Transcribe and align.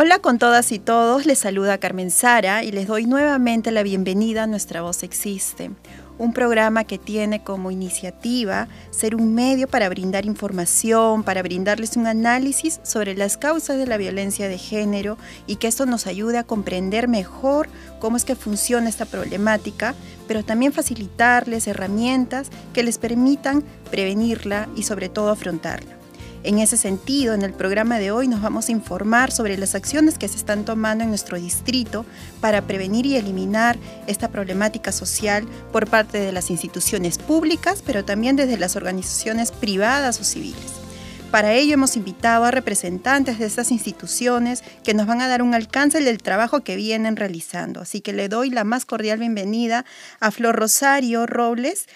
Hola 0.00 0.20
con 0.20 0.38
todas 0.38 0.70
y 0.70 0.78
todos, 0.78 1.26
les 1.26 1.40
saluda 1.40 1.78
Carmen 1.78 2.12
Sara 2.12 2.62
y 2.62 2.70
les 2.70 2.86
doy 2.86 3.04
nuevamente 3.04 3.72
la 3.72 3.82
bienvenida 3.82 4.44
a 4.44 4.46
Nuestra 4.46 4.80
Voz 4.80 5.02
Existe, 5.02 5.72
un 6.18 6.32
programa 6.32 6.84
que 6.84 6.98
tiene 6.98 7.42
como 7.42 7.72
iniciativa 7.72 8.68
ser 8.90 9.16
un 9.16 9.34
medio 9.34 9.66
para 9.66 9.88
brindar 9.88 10.24
información, 10.24 11.24
para 11.24 11.42
brindarles 11.42 11.96
un 11.96 12.06
análisis 12.06 12.78
sobre 12.84 13.16
las 13.16 13.36
causas 13.36 13.76
de 13.76 13.88
la 13.88 13.96
violencia 13.96 14.46
de 14.46 14.56
género 14.56 15.18
y 15.48 15.56
que 15.56 15.66
esto 15.66 15.84
nos 15.84 16.06
ayude 16.06 16.38
a 16.38 16.44
comprender 16.44 17.08
mejor 17.08 17.68
cómo 17.98 18.16
es 18.16 18.24
que 18.24 18.36
funciona 18.36 18.88
esta 18.88 19.04
problemática, 19.04 19.96
pero 20.28 20.44
también 20.44 20.72
facilitarles 20.72 21.66
herramientas 21.66 22.50
que 22.72 22.84
les 22.84 22.98
permitan 22.98 23.64
prevenirla 23.90 24.68
y 24.76 24.84
sobre 24.84 25.08
todo 25.08 25.30
afrontarla. 25.30 25.97
En 26.44 26.60
ese 26.60 26.76
sentido, 26.76 27.34
en 27.34 27.42
el 27.42 27.52
programa 27.52 27.98
de 27.98 28.12
hoy 28.12 28.28
nos 28.28 28.40
vamos 28.40 28.68
a 28.68 28.72
informar 28.72 29.32
sobre 29.32 29.58
las 29.58 29.74
acciones 29.74 30.18
que 30.18 30.28
se 30.28 30.36
están 30.36 30.64
tomando 30.64 31.02
en 31.02 31.10
nuestro 31.10 31.36
distrito 31.36 32.06
para 32.40 32.62
prevenir 32.62 33.06
y 33.06 33.16
eliminar 33.16 33.76
esta 34.06 34.28
problemática 34.28 34.92
social 34.92 35.46
por 35.72 35.88
parte 35.88 36.18
de 36.18 36.30
las 36.30 36.50
instituciones 36.50 37.18
públicas, 37.18 37.82
pero 37.84 38.04
también 38.04 38.36
desde 38.36 38.56
las 38.56 38.76
organizaciones 38.76 39.50
privadas 39.50 40.20
o 40.20 40.24
civiles. 40.24 40.78
Para 41.30 41.52
ello 41.52 41.74
hemos 41.74 41.94
invitado 41.96 42.44
a 42.44 42.50
representantes 42.50 43.38
de 43.38 43.44
estas 43.44 43.70
instituciones 43.70 44.64
que 44.82 44.94
nos 44.94 45.06
van 45.06 45.20
a 45.20 45.28
dar 45.28 45.42
un 45.42 45.54
alcance 45.54 46.00
del 46.00 46.22
trabajo 46.22 46.60
que 46.60 46.74
vienen 46.74 47.16
realizando. 47.16 47.80
Así 47.80 48.00
que 48.00 48.14
le 48.14 48.30
doy 48.30 48.48
la 48.48 48.64
más 48.64 48.86
cordial 48.86 49.18
bienvenida 49.18 49.84
a 50.20 50.30
Flor 50.30 50.56
Rosario 50.56 51.26
Robles, 51.26 51.86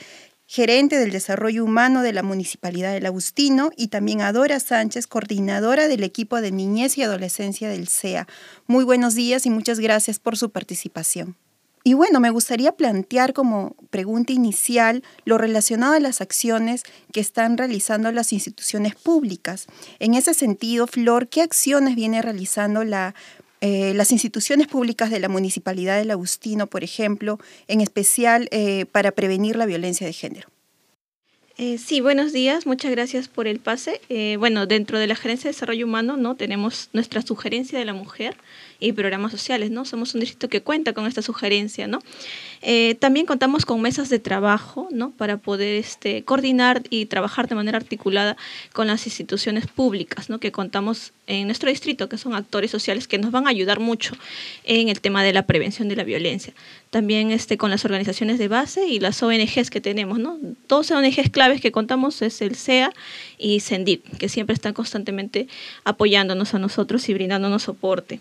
gerente 0.52 0.98
del 0.98 1.12
desarrollo 1.12 1.64
humano 1.64 2.02
de 2.02 2.12
la 2.12 2.22
Municipalidad 2.22 2.92
del 2.92 3.06
Agustino, 3.06 3.70
y 3.74 3.88
también 3.88 4.20
a 4.20 4.32
Dora 4.32 4.60
Sánchez, 4.60 5.06
coordinadora 5.06 5.88
del 5.88 6.04
equipo 6.04 6.42
de 6.42 6.52
niñez 6.52 6.98
y 6.98 7.02
adolescencia 7.02 7.70
del 7.70 7.88
CEA. 7.88 8.28
Muy 8.66 8.84
buenos 8.84 9.14
días 9.14 9.46
y 9.46 9.50
muchas 9.50 9.80
gracias 9.80 10.18
por 10.18 10.36
su 10.36 10.50
participación. 10.50 11.36
Y 11.84 11.94
bueno, 11.94 12.20
me 12.20 12.28
gustaría 12.28 12.72
plantear 12.72 13.32
como 13.32 13.74
pregunta 13.88 14.34
inicial 14.34 15.02
lo 15.24 15.38
relacionado 15.38 15.94
a 15.94 16.00
las 16.00 16.20
acciones 16.20 16.82
que 17.12 17.20
están 17.20 17.56
realizando 17.56 18.12
las 18.12 18.34
instituciones 18.34 18.94
públicas. 18.94 19.66
En 20.00 20.12
ese 20.12 20.34
sentido, 20.34 20.86
Flor, 20.86 21.28
¿qué 21.28 21.40
acciones 21.40 21.96
viene 21.96 22.20
realizando 22.20 22.84
la 22.84 23.14
eh, 23.64 23.94
las 23.94 24.10
instituciones 24.10 24.66
públicas 24.66 25.08
de 25.08 25.20
la 25.20 25.28
Municipalidad 25.28 25.96
del 25.96 26.10
Agustino, 26.10 26.66
por 26.66 26.82
ejemplo, 26.82 27.38
en 27.68 27.80
especial 27.80 28.48
eh, 28.50 28.86
para 28.86 29.12
prevenir 29.12 29.54
la 29.54 29.66
violencia 29.66 30.04
de 30.04 30.12
género. 30.12 30.48
Eh, 31.58 31.78
sí, 31.78 32.00
buenos 32.00 32.32
días, 32.32 32.66
muchas 32.66 32.90
gracias 32.90 33.28
por 33.28 33.46
el 33.46 33.60
pase. 33.60 34.00
bueno, 34.36 34.66
dentro 34.66 34.98
de 34.98 35.06
la 35.06 35.14
Gerencia 35.14 35.48
de 35.48 35.54
Desarrollo 35.54 35.86
Humano, 35.86 36.16
¿no? 36.16 36.34
Tenemos 36.34 36.88
nuestra 36.92 37.22
sugerencia 37.22 37.78
de 37.78 37.84
la 37.84 37.94
mujer, 37.94 38.34
y 38.82 38.92
programas 38.92 39.30
sociales, 39.30 39.70
¿no? 39.70 39.84
Somos 39.84 40.14
un 40.14 40.20
distrito 40.20 40.48
que 40.48 40.60
cuenta 40.60 40.92
con 40.92 41.06
esta 41.06 41.22
sugerencia, 41.22 41.86
¿no? 41.86 42.00
Eh, 42.60 42.96
también 42.96 43.26
contamos 43.26 43.64
con 43.64 43.80
mesas 43.80 44.08
de 44.08 44.18
trabajo, 44.18 44.88
¿no? 44.90 45.10
Para 45.10 45.36
poder 45.36 45.76
este, 45.76 46.24
coordinar 46.24 46.82
y 46.90 47.06
trabajar 47.06 47.48
de 47.48 47.54
manera 47.54 47.78
articulada 47.78 48.36
con 48.72 48.88
las 48.88 49.06
instituciones 49.06 49.66
públicas, 49.66 50.28
¿no? 50.28 50.38
Que 50.38 50.52
contamos 50.52 51.12
en 51.26 51.46
nuestro 51.46 51.70
distrito, 51.70 52.08
que 52.08 52.18
son 52.18 52.34
actores 52.34 52.70
sociales 52.70 53.06
que 53.06 53.18
nos 53.18 53.30
van 53.30 53.46
a 53.46 53.50
ayudar 53.50 53.80
mucho 53.80 54.14
en 54.64 54.88
el 54.88 55.00
tema 55.00 55.22
de 55.22 55.32
la 55.32 55.46
prevención 55.46 55.88
de 55.88 55.96
la 55.96 56.04
violencia. 56.04 56.52
También 56.90 57.30
este, 57.30 57.56
con 57.56 57.70
las 57.70 57.84
organizaciones 57.84 58.38
de 58.38 58.48
base 58.48 58.86
y 58.86 59.00
las 59.00 59.22
ONGs 59.22 59.70
que 59.70 59.80
tenemos, 59.80 60.18
¿no? 60.18 60.38
Dos 60.68 60.90
ONGs 60.90 61.30
claves 61.30 61.60
que 61.60 61.72
contamos 61.72 62.20
es 62.22 62.42
el 62.42 62.56
CEA 62.56 62.92
y 63.38 63.60
CENDIP, 63.60 64.18
que 64.18 64.28
siempre 64.28 64.54
están 64.54 64.74
constantemente 64.74 65.48
apoyándonos 65.84 66.54
a 66.54 66.58
nosotros 66.58 67.08
y 67.08 67.14
brindándonos 67.14 67.62
soporte. 67.62 68.20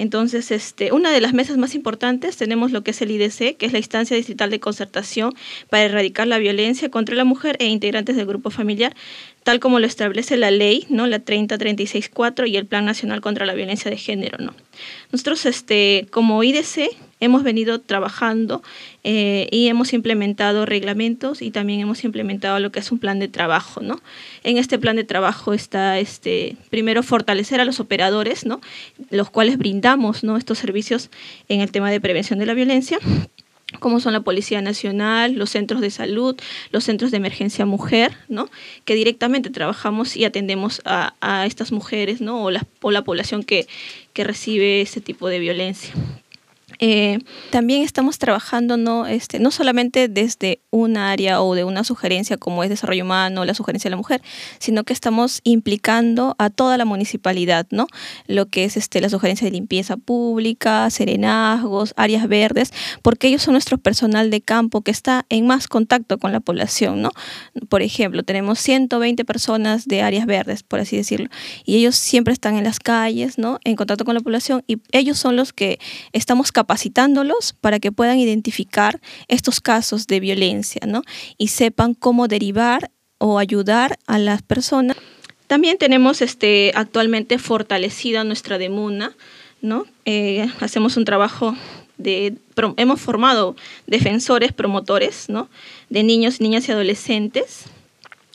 Entonces, 0.00 0.50
este, 0.50 0.92
una 0.92 1.10
de 1.10 1.20
las 1.20 1.34
mesas 1.34 1.58
más 1.58 1.74
importantes 1.74 2.38
tenemos 2.38 2.72
lo 2.72 2.82
que 2.82 2.92
es 2.92 3.02
el 3.02 3.10
IDC, 3.10 3.58
que 3.58 3.66
es 3.66 3.72
la 3.72 3.78
Instancia 3.78 4.16
Distrital 4.16 4.48
de 4.48 4.58
Concertación 4.58 5.34
para 5.68 5.82
erradicar 5.82 6.26
la 6.26 6.38
violencia 6.38 6.90
contra 6.90 7.14
la 7.14 7.24
mujer 7.24 7.56
e 7.58 7.66
integrantes 7.66 8.16
del 8.16 8.24
grupo 8.24 8.48
familiar, 8.48 8.96
tal 9.42 9.60
como 9.60 9.78
lo 9.78 9.86
establece 9.86 10.38
la 10.38 10.50
ley, 10.50 10.86
¿no? 10.88 11.06
La 11.06 11.18
30364 11.18 12.46
y 12.46 12.56
el 12.56 12.64
Plan 12.64 12.86
Nacional 12.86 13.20
contra 13.20 13.44
la 13.44 13.52
Violencia 13.52 13.90
de 13.90 13.98
Género, 13.98 14.38
¿no? 14.38 14.54
Nosotros, 15.12 15.44
este, 15.44 16.06
como 16.10 16.42
IDC, 16.42 16.96
hemos 17.20 17.42
venido 17.42 17.80
trabajando 17.80 18.62
eh, 19.04 19.48
y 19.50 19.68
hemos 19.68 19.92
implementado 19.92 20.66
reglamentos 20.66 21.42
y 21.42 21.50
también 21.50 21.80
hemos 21.80 22.04
implementado 22.04 22.58
lo 22.58 22.72
que 22.72 22.80
es 22.80 22.90
un 22.90 22.98
plan 22.98 23.18
de 23.18 23.28
trabajo, 23.28 23.80
¿no? 23.80 24.00
En 24.42 24.56
este 24.56 24.78
plan 24.78 24.96
de 24.96 25.04
trabajo 25.04 25.52
está, 25.52 25.98
este, 25.98 26.56
primero, 26.70 27.02
fortalecer 27.02 27.60
a 27.60 27.64
los 27.64 27.80
operadores, 27.80 28.44
¿no? 28.46 28.60
Los 29.10 29.30
cuales 29.30 29.58
brindamos, 29.58 30.24
¿no? 30.24 30.36
Estos 30.36 30.58
servicios 30.58 31.10
en 31.48 31.60
el 31.60 31.70
tema 31.70 31.90
de 31.90 32.00
prevención 32.00 32.38
de 32.38 32.46
la 32.46 32.54
violencia 32.54 32.98
como 33.78 34.00
son 34.00 34.12
la 34.12 34.20
Policía 34.20 34.60
Nacional, 34.60 35.34
los 35.34 35.50
centros 35.50 35.80
de 35.80 35.90
salud, 35.90 36.36
los 36.72 36.84
centros 36.84 37.10
de 37.12 37.18
emergencia 37.18 37.66
mujer, 37.66 38.16
¿no? 38.28 38.50
que 38.84 38.94
directamente 38.94 39.50
trabajamos 39.50 40.16
y 40.16 40.24
atendemos 40.24 40.82
a, 40.84 41.46
estas 41.46 41.70
mujeres 41.70 42.20
¿no? 42.20 42.42
o, 42.42 42.50
la, 42.50 43.02
población 43.04 43.44
que, 43.44 43.68
que 44.12 44.24
recibe 44.24 44.80
este 44.80 45.00
tipo 45.00 45.28
de 45.28 45.38
violencia. 45.38 45.94
Eh, 46.80 47.18
también 47.50 47.82
estamos 47.82 48.18
trabajando 48.18 48.78
no, 48.78 49.06
este, 49.06 49.38
no 49.38 49.50
solamente 49.50 50.08
desde 50.08 50.62
un 50.70 50.96
área 50.96 51.42
o 51.42 51.54
de 51.54 51.64
una 51.64 51.82
sugerencia 51.84 52.36
como 52.36 52.62
es 52.62 52.70
desarrollo 52.70 53.04
humano, 53.04 53.44
la 53.44 53.54
sugerencia 53.54 53.88
de 53.88 53.92
la 53.92 53.96
mujer, 53.96 54.22
sino 54.58 54.84
que 54.84 54.92
estamos 54.92 55.40
implicando 55.42 56.36
a 56.38 56.48
toda 56.48 56.76
la 56.76 56.84
municipalidad, 56.84 57.66
¿no? 57.70 57.88
Lo 58.26 58.46
que 58.46 58.64
es 58.64 58.76
este, 58.76 59.00
la 59.00 59.08
sugerencia 59.08 59.44
de 59.44 59.50
limpieza 59.50 59.96
pública, 59.96 60.88
serenazgos, 60.90 61.92
áreas 61.96 62.28
verdes, 62.28 62.72
porque 63.02 63.28
ellos 63.28 63.42
son 63.42 63.52
nuestro 63.52 63.78
personal 63.78 64.30
de 64.30 64.40
campo 64.40 64.82
que 64.82 64.92
está 64.92 65.26
en 65.28 65.46
más 65.46 65.66
contacto 65.66 66.18
con 66.18 66.32
la 66.32 66.40
población, 66.40 67.02
¿no? 67.02 67.10
Por 67.68 67.82
ejemplo, 67.82 68.22
tenemos 68.22 68.60
120 68.60 69.24
personas 69.24 69.86
de 69.86 70.02
áreas 70.02 70.26
verdes, 70.26 70.62
por 70.62 70.78
así 70.78 70.96
decirlo, 70.96 71.28
y 71.64 71.76
ellos 71.76 71.96
siempre 71.96 72.32
están 72.32 72.56
en 72.56 72.64
las 72.64 72.78
calles, 72.78 73.38
¿no? 73.38 73.58
En 73.64 73.74
contacto 73.74 74.04
con 74.04 74.14
la 74.14 74.20
población 74.20 74.62
y 74.68 74.78
ellos 74.92 75.18
son 75.18 75.34
los 75.34 75.52
que 75.52 75.80
estamos 76.12 76.52
capacitándolos 76.52 77.54
para 77.60 77.80
que 77.80 77.90
puedan 77.90 78.18
identificar 78.18 79.00
estos 79.26 79.60
casos 79.60 80.06
de 80.06 80.20
violencia 80.20 80.59
¿no? 80.86 81.02
y 81.38 81.48
sepan 81.48 81.94
cómo 81.94 82.28
derivar 82.28 82.90
o 83.18 83.38
ayudar 83.38 83.98
a 84.06 84.18
las 84.18 84.42
personas. 84.42 84.96
También 85.46 85.78
tenemos 85.78 86.22
este, 86.22 86.72
actualmente 86.74 87.38
fortalecida 87.38 88.24
nuestra 88.24 88.56
demuna, 88.56 89.16
¿no? 89.60 89.84
Eh, 90.04 90.48
hacemos 90.60 90.96
un 90.96 91.04
trabajo 91.04 91.56
de, 91.98 92.34
hemos 92.76 93.00
formado 93.00 93.56
defensores, 93.86 94.52
promotores, 94.52 95.28
¿no? 95.28 95.48
De 95.88 96.02
niños, 96.02 96.40
niñas 96.40 96.68
y 96.68 96.72
adolescentes, 96.72 97.64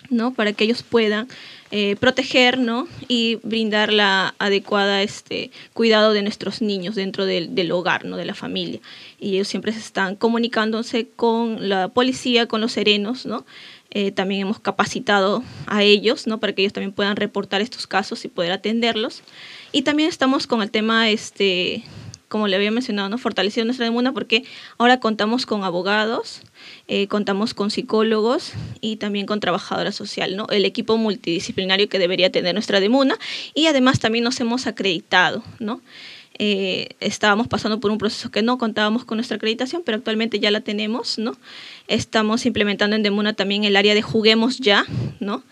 ¿no? 0.09 0.33
Para 0.33 0.53
que 0.53 0.63
ellos 0.63 0.83
puedan 0.83 1.27
eh, 1.71 1.95
proteger 1.97 2.59
y 3.07 3.39
brindar 3.43 3.91
la 3.91 4.35
adecuada 4.39 5.01
este, 5.01 5.51
cuidado 5.73 6.13
de 6.13 6.21
nuestros 6.21 6.61
niños 6.61 6.95
dentro 6.95 7.25
del, 7.25 7.71
hogar, 7.71 8.05
¿no? 8.05 8.17
de 8.17 8.25
la 8.25 8.33
familia. 8.33 8.79
Y 9.19 9.35
ellos 9.35 9.47
siempre 9.47 9.73
se 9.73 9.79
están 9.79 10.15
comunicándose 10.15 11.07
con 11.15 11.67
la 11.67 11.89
policía, 11.89 12.47
con 12.47 12.61
los 12.61 12.73
serenos, 12.73 13.25
¿no? 13.25 13.45
Eh, 13.91 14.11
también 14.11 14.41
hemos 14.41 14.59
capacitado 14.59 15.43
a 15.67 15.83
ellos, 15.83 16.27
¿no? 16.27 16.39
Para 16.39 16.53
que 16.53 16.63
ellos 16.63 16.73
también 16.73 16.91
puedan 16.91 17.15
reportar 17.15 17.61
estos 17.61 17.87
casos 17.87 18.25
y 18.25 18.27
poder 18.27 18.51
atenderlos. 18.51 19.21
Y 19.71 19.83
también 19.83 20.09
estamos 20.09 20.47
con 20.47 20.61
el 20.61 20.69
tema 20.69 21.09
este, 21.09 21.83
como 22.27 22.47
le 22.47 22.55
había 22.55 22.71
mencionado, 22.71 23.09
¿no? 23.09 23.17
fortaleciendo 23.17 23.67
nuestra 23.67 23.85
demanda 23.85 24.11
porque 24.11 24.43
ahora 24.77 24.99
contamos 24.99 25.45
con 25.45 25.63
abogados, 25.63 26.41
eh, 26.87 27.07
contamos 27.07 27.53
con 27.53 27.71
psicólogos 27.71 28.53
y 28.81 28.97
también 28.97 29.25
con 29.25 29.39
trabajadora 29.39 29.91
social, 29.91 30.35
¿no? 30.35 30.47
el 30.49 30.65
equipo 30.65 30.97
multidisciplinario 30.97 31.89
que 31.89 31.99
debería 31.99 32.31
tener 32.31 32.53
nuestra 32.53 32.79
demuna 32.79 33.17
y 33.53 33.67
además 33.67 33.99
también 33.99 34.23
nos 34.23 34.39
hemos 34.39 34.67
acreditado. 34.67 35.43
¿no? 35.59 35.81
Eh, 36.37 36.89
estábamos 36.99 37.47
pasando 37.47 37.79
por 37.79 37.91
un 37.91 37.97
proceso 37.97 38.29
que 38.29 38.41
no 38.41 38.57
contábamos 38.57 39.05
con 39.05 39.17
nuestra 39.17 39.37
acreditación, 39.37 39.83
pero 39.85 39.97
actualmente 39.97 40.39
ya 40.39 40.51
la 40.51 40.61
tenemos. 40.61 41.17
¿no? 41.17 41.37
Estamos 41.87 42.45
implementando 42.45 42.95
en 42.95 43.03
Demuna 43.03 43.33
también 43.33 43.63
el 43.63 43.75
área 43.75 43.93
de 43.93 44.01
Juguemos 44.01 44.59
Ya, 44.59 44.85
¿no? 45.19 45.43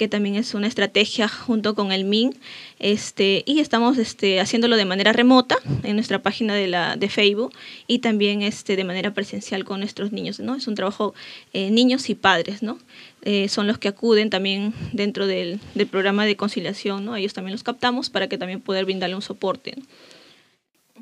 Que 0.00 0.08
también 0.08 0.36
es 0.36 0.54
una 0.54 0.66
estrategia 0.66 1.28
junto 1.28 1.74
con 1.74 1.92
el 1.92 2.06
MIN, 2.06 2.34
este, 2.78 3.42
y 3.44 3.60
estamos 3.60 3.98
este, 3.98 4.40
haciéndolo 4.40 4.78
de 4.78 4.86
manera 4.86 5.12
remota 5.12 5.56
en 5.82 5.94
nuestra 5.94 6.22
página 6.22 6.54
de, 6.54 6.68
la, 6.68 6.96
de 6.96 7.10
Facebook 7.10 7.52
y 7.86 7.98
también 7.98 8.40
este, 8.40 8.76
de 8.76 8.84
manera 8.84 9.12
presencial 9.12 9.62
con 9.66 9.80
nuestros 9.80 10.10
niños, 10.10 10.40
¿no? 10.40 10.54
Es 10.54 10.66
un 10.68 10.74
trabajo 10.74 11.12
eh, 11.52 11.70
niños 11.70 12.08
y 12.08 12.14
padres, 12.14 12.62
¿no? 12.62 12.78
Eh, 13.20 13.50
son 13.50 13.66
los 13.66 13.76
que 13.76 13.88
acuden 13.88 14.30
también 14.30 14.72
dentro 14.92 15.26
del, 15.26 15.60
del, 15.74 15.86
programa 15.86 16.24
de 16.24 16.34
conciliación, 16.34 17.04
¿no? 17.04 17.14
Ellos 17.14 17.34
también 17.34 17.52
los 17.52 17.62
captamos 17.62 18.08
para 18.08 18.26
que 18.26 18.38
también 18.38 18.62
poder 18.62 18.86
brindarle 18.86 19.16
un 19.16 19.20
soporte. 19.20 19.74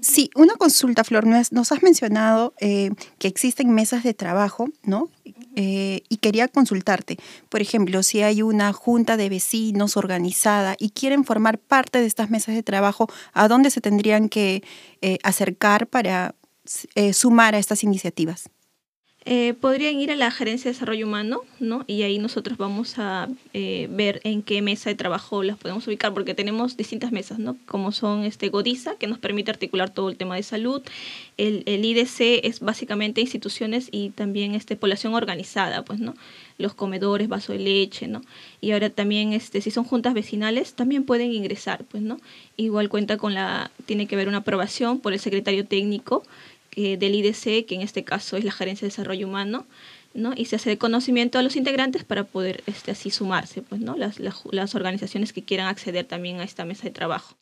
Sí, 0.00 0.30
una 0.34 0.54
consulta, 0.54 1.04
Flor. 1.04 1.26
Nos 1.26 1.72
has 1.72 1.82
mencionado 1.82 2.54
eh, 2.60 2.90
que 3.18 3.28
existen 3.28 3.72
mesas 3.74 4.02
de 4.04 4.14
trabajo, 4.14 4.68
¿no? 4.84 5.10
Eh, 5.56 6.02
y 6.08 6.18
quería 6.18 6.46
consultarte, 6.46 7.18
por 7.48 7.60
ejemplo, 7.60 8.04
si 8.04 8.22
hay 8.22 8.42
una 8.42 8.72
junta 8.72 9.16
de 9.16 9.28
vecinos 9.28 9.96
organizada 9.96 10.76
y 10.78 10.90
quieren 10.90 11.24
formar 11.24 11.58
parte 11.58 11.98
de 11.98 12.06
estas 12.06 12.30
mesas 12.30 12.54
de 12.54 12.62
trabajo, 12.62 13.08
¿a 13.32 13.48
dónde 13.48 13.70
se 13.70 13.80
tendrían 13.80 14.28
que 14.28 14.62
eh, 15.02 15.18
acercar 15.24 15.88
para 15.88 16.34
sumar 17.12 17.54
a 17.54 17.58
estas 17.58 17.82
iniciativas? 17.82 18.50
Eh, 19.30 19.52
podrían 19.52 20.00
ir 20.00 20.10
a 20.10 20.16
la 20.16 20.30
gerencia 20.30 20.70
de 20.70 20.72
desarrollo 20.72 21.06
humano, 21.06 21.42
¿no? 21.60 21.84
Y 21.86 22.00
ahí 22.00 22.18
nosotros 22.18 22.56
vamos 22.56 22.98
a 22.98 23.28
eh, 23.52 23.86
ver 23.90 24.22
en 24.24 24.40
qué 24.40 24.62
mesa 24.62 24.88
de 24.88 24.96
trabajo 24.96 25.42
las 25.42 25.58
podemos 25.58 25.86
ubicar, 25.86 26.14
porque 26.14 26.32
tenemos 26.32 26.78
distintas 26.78 27.12
mesas, 27.12 27.38
¿no? 27.38 27.58
Como 27.66 27.92
son 27.92 28.24
este 28.24 28.48
Godiza, 28.48 28.96
que 28.96 29.06
nos 29.06 29.18
permite 29.18 29.50
articular 29.50 29.90
todo 29.90 30.08
el 30.08 30.16
tema 30.16 30.36
de 30.36 30.42
salud. 30.42 30.80
El, 31.36 31.62
el 31.66 31.84
IDC 31.84 32.42
es 32.42 32.60
básicamente 32.60 33.20
instituciones 33.20 33.90
y 33.92 34.08
también 34.10 34.54
este, 34.54 34.76
población 34.76 35.12
organizada, 35.12 35.84
pues, 35.84 36.00
¿no? 36.00 36.14
Los 36.56 36.72
comedores, 36.72 37.28
vaso 37.28 37.52
de 37.52 37.58
leche, 37.58 38.08
¿no? 38.08 38.22
Y 38.62 38.70
ahora 38.70 38.88
también, 38.88 39.34
este, 39.34 39.60
si 39.60 39.70
son 39.70 39.84
juntas 39.84 40.14
vecinales, 40.14 40.72
también 40.72 41.04
pueden 41.04 41.34
ingresar, 41.34 41.84
pues, 41.84 42.02
¿no? 42.02 42.16
Igual 42.56 42.88
cuenta 42.88 43.18
con 43.18 43.34
la, 43.34 43.70
tiene 43.84 44.06
que 44.06 44.14
haber 44.14 44.28
una 44.28 44.38
aprobación 44.38 45.00
por 45.00 45.12
el 45.12 45.20
secretario 45.20 45.66
técnico 45.66 46.24
eh, 46.80 46.96
del 46.96 47.16
IDC, 47.16 47.66
que 47.66 47.74
en 47.74 47.80
este 47.80 48.04
caso 48.04 48.36
es 48.36 48.44
la 48.44 48.52
Gerencia 48.52 48.86
de 48.86 48.90
Desarrollo 48.90 49.26
Humano, 49.26 49.66
¿no? 50.14 50.32
y 50.36 50.44
se 50.44 50.54
hace 50.54 50.70
de 50.70 50.78
conocimiento 50.78 51.36
a 51.36 51.42
los 51.42 51.56
integrantes 51.56 52.04
para 52.04 52.22
poder 52.22 52.62
este, 52.66 52.92
así 52.92 53.10
sumarse, 53.10 53.62
pues, 53.62 53.80
¿no? 53.80 53.96
Las, 53.96 54.20
las, 54.20 54.74
organizaciones 54.76 55.32
que 55.32 55.42
quieran 55.42 55.66
acceder 55.66 56.04
también 56.04 56.38
a 56.38 56.44
esta 56.44 56.64
mesa 56.64 56.84
de 56.84 56.90
trabajo. 56.92 57.34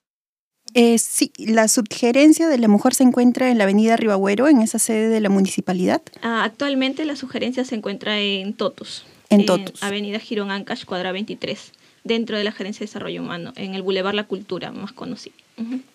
Eh, 0.73 0.97
sí, 0.97 1.35
la 1.37 1.69
subgerencia 1.69 2.49
de 2.49 2.57
la 2.57 2.67
mujer 2.67 2.95
se 2.95 3.03
encuentra 3.03 3.51
en 3.51 3.59
la 3.59 3.65
avenida 3.65 3.99
Ribagüero, 3.99 4.49
en 4.49 4.63
esa 4.63 4.79
sede 4.79 5.11
de 5.11 5.21
la 5.21 5.29
municipalidad. 5.29 6.01
Ah, 6.23 6.43
actualmente 6.43 7.05
la 7.05 7.17
sugerencia 7.17 7.63
se 7.67 7.75
encuentra 7.75 8.19
en 8.19 8.55
Totus. 8.55 9.05
En, 9.29 9.43
en 9.43 9.65
Avenida 9.83 10.19
Girón 10.19 10.51
Ancash, 10.51 10.87
cuadra 10.87 11.13
23 11.13 11.73
dentro 12.07 12.37
de 12.37 12.45
la 12.45 12.53
Gerencia 12.53 12.81
de 12.81 12.87
Desarrollo 12.87 13.23
Humano, 13.23 13.53
en 13.57 13.75
el 13.75 13.83
Boulevard 13.83 14.15
La 14.15 14.25
Cultura, 14.25 14.73
más 14.73 14.93
conocido. 14.93 15.35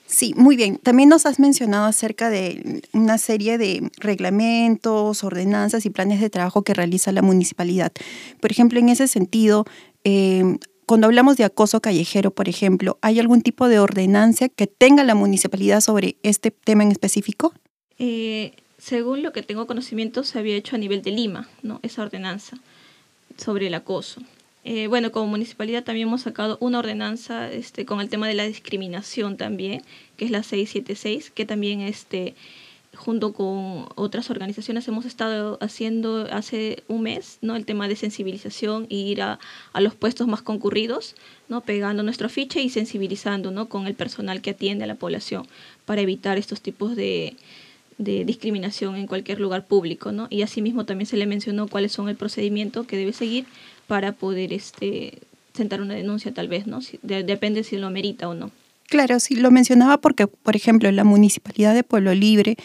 Sí, 0.08 0.34
muy 0.36 0.56
bien. 0.56 0.78
También 0.78 1.10
nos 1.10 1.26
has 1.26 1.40
mencionado 1.40 1.86
acerca 1.86 2.30
de 2.30 2.82
una 2.94 3.18
serie 3.18 3.58
de 3.58 3.90
reglamentos, 3.98 5.24
ordenanzas 5.24 5.86
y 5.86 5.90
planes 5.90 6.20
de 6.20 6.30
trabajo 6.30 6.64
que 6.64 6.74
realiza 6.74 7.12
la 7.12 7.22
municipalidad. 7.22 7.92
Por 8.40 8.52
ejemplo, 8.52 8.80
en 8.80 8.90
ese 8.90 9.08
sentido, 9.08 9.66
eh, 10.04 10.58
cuando 10.86 11.08
hablamos 11.08 11.38
de 11.38 11.46
acoso 11.46 11.80
callejero, 11.80 12.32
por 12.32 12.50
ejemplo, 12.50 12.98
¿hay 13.02 13.20
algún 13.20 13.42
tipo 13.42 13.70
de 13.70 13.80
ordenanza 13.80 14.50
que 14.50 14.68
tenga 14.68 15.04
la 15.04 15.16
municipalidad 15.16 15.80
sobre 15.80 16.18
este 16.24 16.52
tema 16.52 16.84
en 16.84 16.92
específico? 16.92 17.54
Eh, 17.98 18.54
según 18.78 19.22
lo 19.22 19.32
que 19.32 19.44
tengo 19.44 19.68
conocimiento, 19.68 20.24
se 20.24 20.40
había 20.40 20.56
hecho 20.56 20.76
a 20.76 20.80
nivel 20.80 21.04
de 21.04 21.12
Lima, 21.12 21.48
¿no? 21.62 21.80
Esa 21.84 22.02
ordenanza 22.02 22.58
sobre 23.38 23.68
el 23.68 23.76
acoso. 23.76 24.22
Eh, 24.64 24.88
bueno, 24.88 25.12
como 25.12 25.28
municipalidad 25.28 25.84
también 25.84 26.08
hemos 26.08 26.22
sacado 26.22 26.58
una 26.60 26.80
ordenanza 26.80 27.52
este, 27.52 27.86
con 27.86 28.00
el 28.00 28.10
tema 28.10 28.28
de 28.28 28.36
la 28.36 28.46
discriminación 28.46 29.36
también, 29.36 29.82
que 30.18 30.26
es 30.26 30.32
la 30.32 30.44
676, 30.44 31.32
que 31.32 31.46
también 31.46 31.82
este, 31.82 32.36
junto 32.94 33.34
con 33.34 33.88
otras 33.96 34.30
organizaciones 34.30 34.88
hemos 34.88 35.06
estado 35.06 35.58
haciendo 35.62 36.28
hace 36.32 36.84
un 36.88 37.04
mes, 37.04 37.40
¿no? 37.42 37.56
El 37.56 37.66
tema 37.66 37.88
de 37.88 37.96
sensibilización 37.96 38.86
y 38.88 39.10
ir 39.10 39.24
a, 39.24 39.40
a, 39.74 39.82
los 39.82 39.96
puestos 39.96 40.28
más 40.28 40.44
concurridos, 40.44 41.16
¿no? 41.50 41.62
Pegando 41.62 42.04
nuestro 42.04 42.28
afiche 42.28 42.62
y 42.62 42.70
sensibilizando, 42.70 43.50
¿no? 43.50 43.68
Con 43.68 43.88
el 43.88 43.96
personal 43.96 44.42
que 44.42 44.52
atiende 44.52 44.84
a 44.84 44.88
la 44.88 44.96
población 44.96 45.48
para 45.86 46.02
evitar 46.02 46.38
estos 46.38 46.62
tipos 46.62 46.96
de, 46.96 47.36
de 47.98 48.26
discriminación 48.26 48.96
en 48.96 49.08
cualquier 49.08 49.40
lugar 49.40 49.66
público, 49.68 50.12
¿no? 50.12 50.28
Y 50.30 50.42
asimismo 50.42 50.86
también 50.86 51.06
se 51.06 51.18
le 51.18 51.28
mencionó 51.28 51.68
cuáles 51.68 51.92
son 51.92 52.10
el 52.10 52.16
procedimiento 52.16 52.86
que 52.86 52.98
debe 52.98 53.14
seguir 53.14 53.46
para 53.92 54.14
poder 54.14 54.54
este, 54.54 55.18
sentar 55.54 55.82
una 55.82 55.96
denuncia 55.96 56.34
tal 56.34 56.48
vez, 56.48 56.66
¿no? 56.66 56.80
depende 57.02 57.66
si 57.66 57.76
lo 57.76 57.90
merita 57.90 58.30
o 58.30 58.34
no. 58.34 58.50
Claro, 58.88 59.20
sí, 59.20 59.36
lo 59.36 59.52
mencionaba 59.52 59.98
porque, 59.98 60.28
por 60.28 60.56
ejemplo, 60.56 60.90
la 60.94 61.04
Municipalidad 61.04 61.76
de 61.76 61.84
Pueblo 61.84 62.14
Libre 62.14 62.56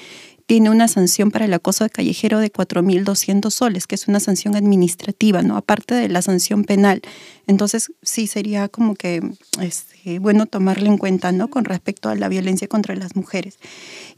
tiene 0.47 0.71
una 0.71 0.87
sanción 0.87 1.33
para 1.33 1.47
el 1.47 1.53
acoso 1.53 1.83
de 1.83 1.91
callejero 1.91 2.39
de 2.39 2.53
4.200 2.53 3.51
soles, 3.51 3.89
que 3.89 3.97
es 3.97 4.07
una 4.07 4.21
sanción 4.21 4.55
administrativa, 4.55 5.43
¿no? 5.43 5.57
Aparte 5.57 5.97
de 5.97 6.09
la 6.09 6.23
sanción 6.23 6.63
penal. 6.63 7.03
Entonces, 7.49 7.91
sí 8.03 8.29
sería 8.29 8.69
como 8.69 8.95
que 8.95 9.21
este, 9.61 10.21
bueno 10.21 10.47
tomarlo 10.47 10.87
en 10.87 10.97
cuenta, 10.97 11.33
¿no? 11.33 11.49
Con 11.49 11.65
respecto 11.65 12.09
a 12.09 12.15
la 12.15 12.29
violencia 12.29 12.69
contra 12.69 12.95
las 12.95 13.17
mujeres. 13.17 13.59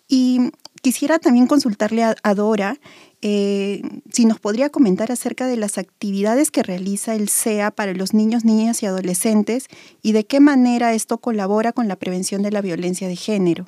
Y 0.09 0.51
quisiera 0.83 1.19
también 1.19 1.47
consultarle 1.47 2.05
a 2.05 2.35
Dora 2.35 2.79
eh, 3.21 3.83
si 4.13 4.27
nos 4.27 4.39
podría 4.39 4.71
comentar 4.71 5.11
acerca 5.11 5.47
de 5.47 5.57
las 5.57 5.77
actividades 5.77 6.51
que 6.51 6.63
realiza 6.63 7.15
el 7.15 7.29
CEA 7.29 7.73
para 7.73 7.93
los 7.93 8.15
niños, 8.15 8.45
niñas 8.45 8.83
y 8.83 8.87
adolescentes 8.87 9.67
y 10.03 10.13
de 10.13 10.25
qué 10.25 10.39
manera 10.39 10.95
esto 10.95 11.19
colabora 11.19 11.73
con 11.73 11.89
la 11.89 11.97
prevención 11.97 12.43
de 12.43 12.53
la 12.53 12.61
violencia 12.61 13.09
de 13.09 13.17
género. 13.17 13.67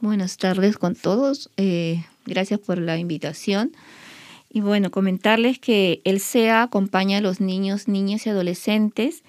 Buenas 0.00 0.36
tardes 0.36 0.76
con 0.76 0.94
todos. 0.94 1.50
Eh, 1.56 2.04
gracias 2.26 2.60
por 2.60 2.78
la 2.78 2.98
invitación. 2.98 3.72
Y 4.50 4.60
bueno, 4.60 4.90
comentarles 4.90 5.58
que 5.58 6.02
el 6.04 6.20
CEA 6.20 6.62
acompaña 6.62 7.18
a 7.18 7.20
los 7.20 7.40
niños, 7.40 7.88
niñas 7.88 8.26
y 8.26 8.30
adolescentes 8.30 9.22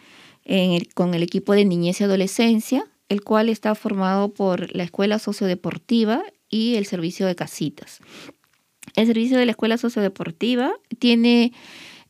con 0.95 1.13
el 1.13 1.21
equipo 1.21 1.53
de 1.53 1.65
niñez 1.65 2.01
y 2.01 2.03
adolescencia, 2.03 2.83
el 3.09 3.23
cual 3.23 3.47
está 3.47 3.75
formado 3.75 4.33
por 4.33 4.75
la 4.75 4.83
Escuela 4.83 5.19
Sociodeportiva 5.19 6.23
y 6.49 6.75
el 6.75 6.87
Servicio 6.87 7.27
de 7.27 7.35
Casitas. 7.35 7.99
El 9.01 9.07
servicio 9.07 9.39
de 9.39 9.47
la 9.47 9.53
Escuela 9.53 9.79
Sociodeportiva 9.79 10.73
tiene 10.99 11.53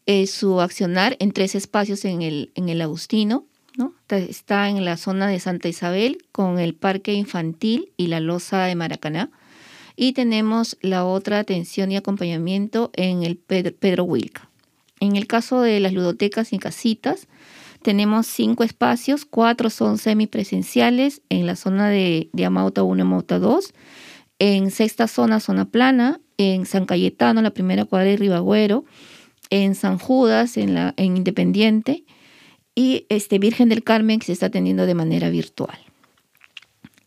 eh, 0.07 0.27
su 0.27 0.59
accionar 0.59 1.15
en 1.19 1.31
tres 1.31 1.55
espacios 1.55 2.03
en 2.03 2.21
el, 2.21 2.51
en 2.55 2.67
el 2.67 2.81
Agustino. 2.81 3.45
¿no? 3.77 3.93
Está 4.09 4.67
en 4.67 4.83
la 4.83 4.97
zona 4.97 5.29
de 5.29 5.39
Santa 5.39 5.69
Isabel 5.69 6.17
con 6.33 6.59
el 6.59 6.75
Parque 6.75 7.13
Infantil 7.13 7.93
y 7.95 8.07
la 8.07 8.19
Loza 8.19 8.65
de 8.65 8.75
Maracaná. 8.75 9.31
Y 9.95 10.11
tenemos 10.11 10.77
la 10.81 11.05
otra 11.05 11.39
atención 11.39 11.93
y 11.93 11.95
acompañamiento 11.95 12.91
en 12.93 13.23
el 13.23 13.37
Pedro, 13.37 14.03
Wilca. 14.03 14.49
En 14.99 15.15
el 15.15 15.27
caso 15.27 15.61
de 15.61 15.79
las 15.79 15.93
ludotecas 15.93 16.51
y 16.51 16.59
casitas, 16.59 17.29
tenemos 17.83 18.27
cinco 18.27 18.65
espacios, 18.65 19.23
cuatro 19.23 19.69
son 19.69 19.97
semipresenciales 19.97 21.21
en 21.29 21.45
la 21.45 21.55
zona 21.55 21.87
de, 21.87 22.29
de 22.33 22.43
Amauta 22.43 22.83
1 22.83 22.97
y 22.97 23.01
Amauta 23.01 23.39
2, 23.39 23.73
en 24.39 24.71
sexta 24.71 25.07
zona, 25.07 25.39
zona 25.39 25.69
plana, 25.69 26.19
en 26.41 26.65
San 26.65 26.85
Cayetano, 26.85 27.41
la 27.41 27.51
primera 27.51 27.85
cuadra 27.85 28.09
de 28.09 28.17
Ribagüero, 28.17 28.85
en 29.49 29.75
San 29.75 29.97
Judas, 29.97 30.57
en, 30.57 30.73
la, 30.73 30.93
en 30.97 31.17
Independiente, 31.17 32.03
y 32.73 33.05
este 33.09 33.37
Virgen 33.37 33.69
del 33.69 33.83
Carmen 33.83 34.19
que 34.19 34.27
se 34.27 34.31
está 34.33 34.47
atendiendo 34.47 34.85
de 34.85 34.95
manera 34.95 35.29
virtual. 35.29 35.77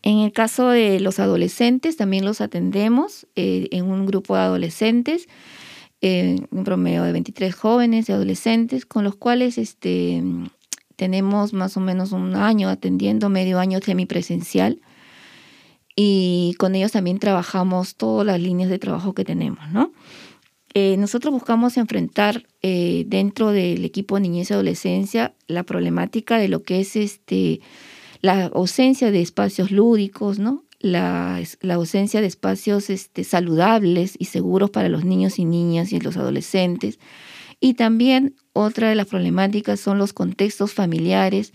En 0.03 0.19
el 0.19 0.31
caso 0.31 0.69
de 0.69 0.99
los 0.99 1.19
adolescentes, 1.19 1.97
también 1.97 2.23
los 2.23 2.39
atendemos 2.39 3.25
eh, 3.35 3.67
en 3.71 3.85
un 3.85 4.05
grupo 4.05 4.35
de 4.35 4.41
adolescentes, 4.41 5.27
un 6.01 6.63
promedio 6.63 7.01
de 7.01 7.11
23 7.13 7.55
jóvenes 7.55 8.09
y 8.09 8.11
adolescentes, 8.11 8.85
con 8.85 9.03
los 9.03 9.15
cuales 9.15 9.57
este, 9.57 10.21
tenemos 10.95 11.51
más 11.53 11.77
o 11.77 11.79
menos 11.79 12.11
un 12.11 12.35
año 12.35 12.69
atendiendo, 12.69 13.29
medio 13.29 13.57
año 13.57 13.79
semipresencial 13.81 14.79
y 15.95 16.55
con 16.57 16.75
ellos 16.75 16.91
también 16.91 17.19
trabajamos 17.19 17.95
todas 17.95 18.25
las 18.25 18.39
líneas 18.39 18.69
de 18.69 18.79
trabajo 18.79 19.13
que 19.13 19.23
tenemos, 19.23 19.71
¿no? 19.71 19.91
Eh, 20.73 20.97
nosotros 20.97 21.33
buscamos 21.33 21.77
enfrentar 21.77 22.45
eh, 22.61 23.05
dentro 23.07 23.51
del 23.51 23.85
equipo 23.85 24.15
de 24.15 24.21
niñez 24.21 24.49
y 24.49 24.53
adolescencia 24.53 25.33
la 25.47 25.63
problemática 25.63 26.37
de 26.37 26.49
lo 26.49 26.63
que 26.63 26.81
es 26.81 26.97
este, 26.97 27.61
la 28.19 28.47
ausencia 28.47 29.09
de 29.09 29.21
espacios 29.21 29.71
lúdicos, 29.71 30.37
¿no? 30.37 30.65
La, 30.81 31.41
la 31.61 31.75
ausencia 31.75 32.19
de 32.19 32.27
espacios 32.27 32.89
este, 32.89 33.23
saludables 33.23 34.15
y 34.19 34.25
seguros 34.25 34.69
para 34.69 34.89
los 34.89 35.05
niños 35.05 35.39
y 35.39 35.45
niñas 35.45 35.93
y 35.93 36.01
los 36.01 36.17
adolescentes. 36.17 36.99
Y 37.61 37.75
también 37.75 38.35
otra 38.51 38.89
de 38.89 38.95
las 38.95 39.07
problemáticas 39.07 39.79
son 39.79 39.97
los 39.97 40.11
contextos 40.11 40.73
familiares 40.73 41.53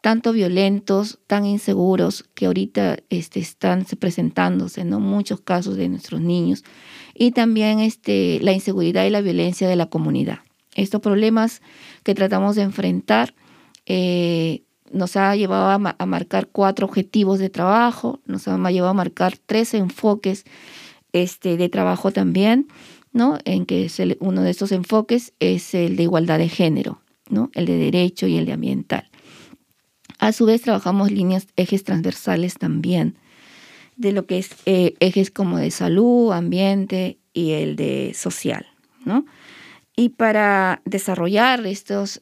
tanto 0.00 0.32
violentos, 0.32 1.18
tan 1.26 1.44
inseguros 1.44 2.24
que 2.34 2.46
ahorita 2.46 2.98
este, 3.10 3.40
están 3.40 3.84
presentándose, 3.98 4.84
¿no? 4.84 5.00
Muchos 5.00 5.40
casos 5.40 5.76
de 5.76 5.88
nuestros 5.88 6.20
niños. 6.20 6.64
Y 7.14 7.32
también 7.32 7.80
este, 7.80 8.38
la 8.40 8.52
inseguridad 8.52 9.04
y 9.04 9.10
la 9.10 9.20
violencia 9.20 9.68
de 9.68 9.76
la 9.76 9.86
comunidad. 9.86 10.40
Estos 10.74 11.00
problemas 11.00 11.60
que 12.02 12.14
tratamos 12.14 12.56
de 12.56 12.62
enfrentar 12.62 13.34
Eh, 13.86 14.62
nos 14.92 15.16
ha 15.16 15.34
llevado 15.36 15.68
a, 15.70 16.06
marcar 16.06 16.48
cuatro 16.48 16.86
objetivos 16.86 17.38
de 17.38 17.50
trabajo, 17.50 18.20
nos 18.26 18.46
ha 18.48 18.56
llevado 18.70 18.90
a 18.90 18.94
marcar 18.94 19.36
tres 19.36 19.74
enfoques 19.74 20.44
este, 21.12 21.56
de 21.56 21.68
trabajo 21.68 22.10
también, 22.10 22.68
¿no? 23.12 23.38
En 23.44 23.66
que 23.66 23.88
uno 24.20 24.42
de 24.42 24.50
estos 24.50 24.72
enfoques 24.72 25.32
es 25.40 25.74
el 25.74 25.96
de 25.96 26.04
igualdad 26.04 26.38
de 26.38 26.48
género, 26.48 27.02
¿no? 27.28 27.50
El 27.54 27.66
de 27.66 27.76
derecho 27.78 28.26
y 28.26 28.36
el 28.36 28.46
de 28.46 28.52
ambiental. 28.52 29.09
A 30.20 30.32
su 30.32 30.44
vez 30.44 30.60
trabajamos 30.60 31.10
líneas, 31.10 31.46
ejes 31.56 31.82
transversales 31.82 32.54
también, 32.54 33.16
de 33.96 34.12
lo 34.12 34.26
que 34.26 34.38
es 34.38 34.50
eh, 34.66 34.94
ejes 35.00 35.30
como 35.30 35.56
de 35.56 35.70
salud, 35.70 36.32
ambiente 36.32 37.18
y 37.32 37.52
el 37.52 37.74
de 37.74 38.12
social, 38.14 38.66
¿no? 39.04 39.24
Y 39.96 40.10
para 40.10 40.82
desarrollar 40.84 41.66
estos, 41.66 42.20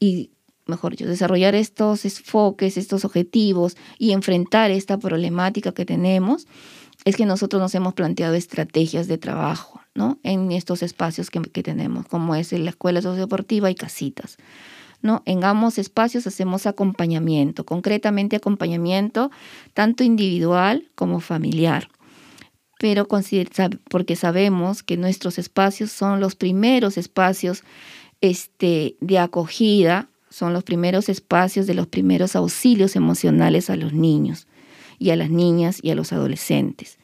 y 0.00 0.30
mejor 0.66 0.92
dicho, 0.92 1.06
desarrollar 1.06 1.54
estos 1.54 2.06
enfoques, 2.06 2.78
estos 2.78 3.04
objetivos 3.04 3.76
y 3.98 4.12
enfrentar 4.12 4.70
esta 4.70 4.98
problemática 4.98 5.72
que 5.72 5.84
tenemos, 5.84 6.46
es 7.04 7.16
que 7.16 7.26
nosotros 7.26 7.60
nos 7.60 7.74
hemos 7.74 7.92
planteado 7.92 8.34
estrategias 8.34 9.08
de 9.08 9.18
trabajo, 9.18 9.82
¿no? 9.94 10.18
En 10.22 10.52
estos 10.52 10.82
espacios 10.82 11.30
que, 11.30 11.42
que 11.42 11.62
tenemos, 11.62 12.06
como 12.08 12.34
es 12.34 12.50
la 12.52 12.70
escuela 12.70 13.02
sociodeportiva 13.02 13.70
y 13.70 13.74
casitas. 13.74 14.38
¿No? 15.06 15.22
En 15.24 15.44
ambos 15.44 15.78
espacios 15.78 16.26
hacemos 16.26 16.66
acompañamiento, 16.66 17.64
concretamente 17.64 18.36
acompañamiento 18.36 19.30
tanto 19.72 20.04
individual 20.04 20.90
como 20.94 21.20
familiar. 21.20 21.88
Pero 22.78 23.08
porque 23.88 24.16
sabemos 24.16 24.82
que 24.82 24.98
nuestros 24.98 25.38
espacios 25.38 25.90
son 25.90 26.20
los 26.20 26.34
primeros 26.34 26.98
espacios 26.98 27.62
este, 28.20 28.96
de 29.00 29.18
acogida, 29.18 30.08
son 30.28 30.52
los 30.52 30.64
primeros 30.64 31.08
espacios 31.08 31.66
de 31.66 31.74
los 31.74 31.86
primeros 31.86 32.36
auxilios 32.36 32.96
emocionales 32.96 33.70
a 33.70 33.76
los 33.76 33.94
niños 33.94 34.46
y 34.98 35.10
a 35.10 35.16
las 35.16 35.30
niñas 35.30 35.78
y 35.82 35.90
a 35.90 35.94
los 35.94 36.12
adolescentes. 36.12 36.98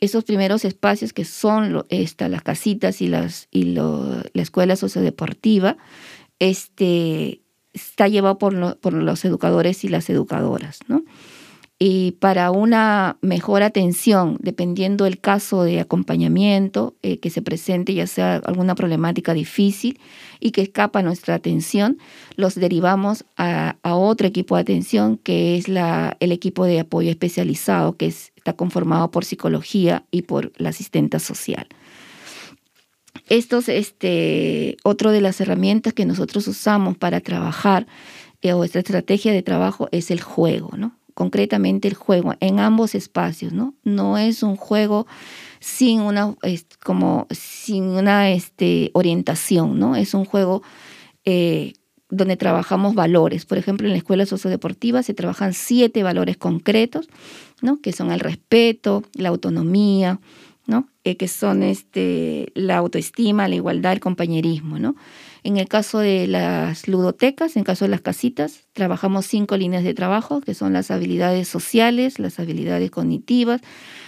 Esos 0.00 0.24
primeros 0.24 0.64
espacios 0.64 1.12
que 1.12 1.24
son 1.24 1.72
las 2.28 2.42
casitas 2.42 3.00
y, 3.00 3.08
las, 3.08 3.48
y 3.50 3.62
la 3.64 4.22
escuela 4.34 4.76
sociodeportiva, 4.76 5.78
este, 6.38 7.40
está 7.72 8.08
llevado 8.08 8.38
por, 8.38 8.52
los 8.54 9.24
educadores 9.24 9.84
y 9.84 9.88
las 9.88 10.10
educadoras, 10.10 10.80
¿no? 10.88 11.02
y 11.78 12.12
para 12.12 12.50
una 12.50 13.18
mejor 13.20 13.62
atención, 13.62 14.38
dependiendo 14.40 15.04
del 15.04 15.20
caso 15.20 15.62
de 15.62 15.80
acompañamiento 15.80 16.96
eh, 17.02 17.18
que 17.18 17.28
se 17.28 17.42
presente, 17.42 17.92
ya 17.92 18.06
sea 18.06 18.36
alguna 18.36 18.74
problemática 18.74 19.34
difícil 19.34 20.00
y 20.40 20.52
que 20.52 20.62
escapa 20.62 21.02
nuestra 21.02 21.34
atención, 21.34 21.98
los 22.36 22.54
derivamos 22.54 23.26
a, 23.36 23.76
otro 23.82 24.26
equipo 24.26 24.56
de 24.56 24.62
atención 24.62 25.18
que 25.18 25.56
es 25.56 25.68
la, 25.68 26.16
el 26.20 26.32
equipo 26.32 26.64
de 26.64 26.80
apoyo 26.80 27.10
especializado, 27.10 27.96
que 27.96 28.06
está 28.06 28.54
conformado 28.54 29.10
por 29.10 29.24
psicología 29.24 30.04
y 30.10 30.22
por 30.22 30.52
la 30.56 30.70
asistenta 30.70 31.18
social. 31.18 31.66
Estos, 33.28 33.68
este, 33.68 34.76
otro 34.84 35.10
de 35.10 35.20
las 35.20 35.40
herramientas 35.40 35.92
que 35.92 36.06
nosotros 36.06 36.46
usamos 36.48 36.96
para 36.96 37.20
trabajar 37.20 37.86
eh, 38.42 38.52
o 38.52 38.64
esta 38.64 38.78
estrategia 38.78 39.32
de 39.32 39.42
trabajo 39.42 39.88
es 39.92 40.10
el 40.10 40.20
juego, 40.20 40.70
¿no? 40.76 40.96
concretamente 41.16 41.88
el 41.88 41.94
juego 41.94 42.34
en 42.40 42.60
ambos 42.60 42.94
espacios, 42.94 43.50
¿no? 43.54 43.74
No 43.84 44.18
es 44.18 44.42
un 44.42 44.54
juego 44.54 45.06
sin 45.60 46.02
una, 46.02 46.34
como, 46.84 47.26
sin 47.30 47.84
una 47.84 48.30
este, 48.30 48.90
orientación, 48.92 49.78
¿no? 49.78 49.96
Es 49.96 50.12
un 50.12 50.26
juego 50.26 50.62
eh, 51.24 51.72
donde 52.10 52.36
trabajamos 52.36 52.94
valores. 52.94 53.46
Por 53.46 53.56
ejemplo, 53.56 53.86
en 53.86 53.92
la 53.92 53.96
escuela 53.96 54.26
sociodeportiva 54.26 55.02
se 55.02 55.14
trabajan 55.14 55.54
siete 55.54 56.02
valores 56.02 56.36
concretos, 56.36 57.08
¿no? 57.62 57.80
Que 57.80 57.94
son 57.94 58.12
el 58.12 58.20
respeto, 58.20 59.02
la 59.14 59.30
autonomía, 59.30 60.20
¿no? 60.66 60.88
Eh, 61.04 61.16
que 61.16 61.28
son 61.28 61.62
este, 61.62 62.50
la 62.54 62.76
autoestima, 62.76 63.48
la 63.48 63.54
igualdad, 63.54 63.92
el 63.92 64.00
compañerismo, 64.00 64.78
¿no? 64.78 64.96
En 65.44 65.58
el 65.58 65.68
caso 65.68 66.00
de 66.00 66.26
las 66.26 66.88
ludotecas, 66.88 67.54
en 67.54 67.60
el 67.60 67.66
caso 67.66 67.84
de 67.84 67.90
las 67.90 68.00
casitas, 68.00 68.64
trabajamos 68.72 69.26
cinco 69.26 69.56
líneas 69.56 69.84
de 69.84 69.94
trabajo, 69.94 70.40
que 70.40 70.54
son 70.54 70.72
las 70.72 70.90
habilidades 70.90 71.46
sociales, 71.46 72.18
las 72.18 72.40
habilidades 72.40 72.90
cognitivas, 72.90 73.60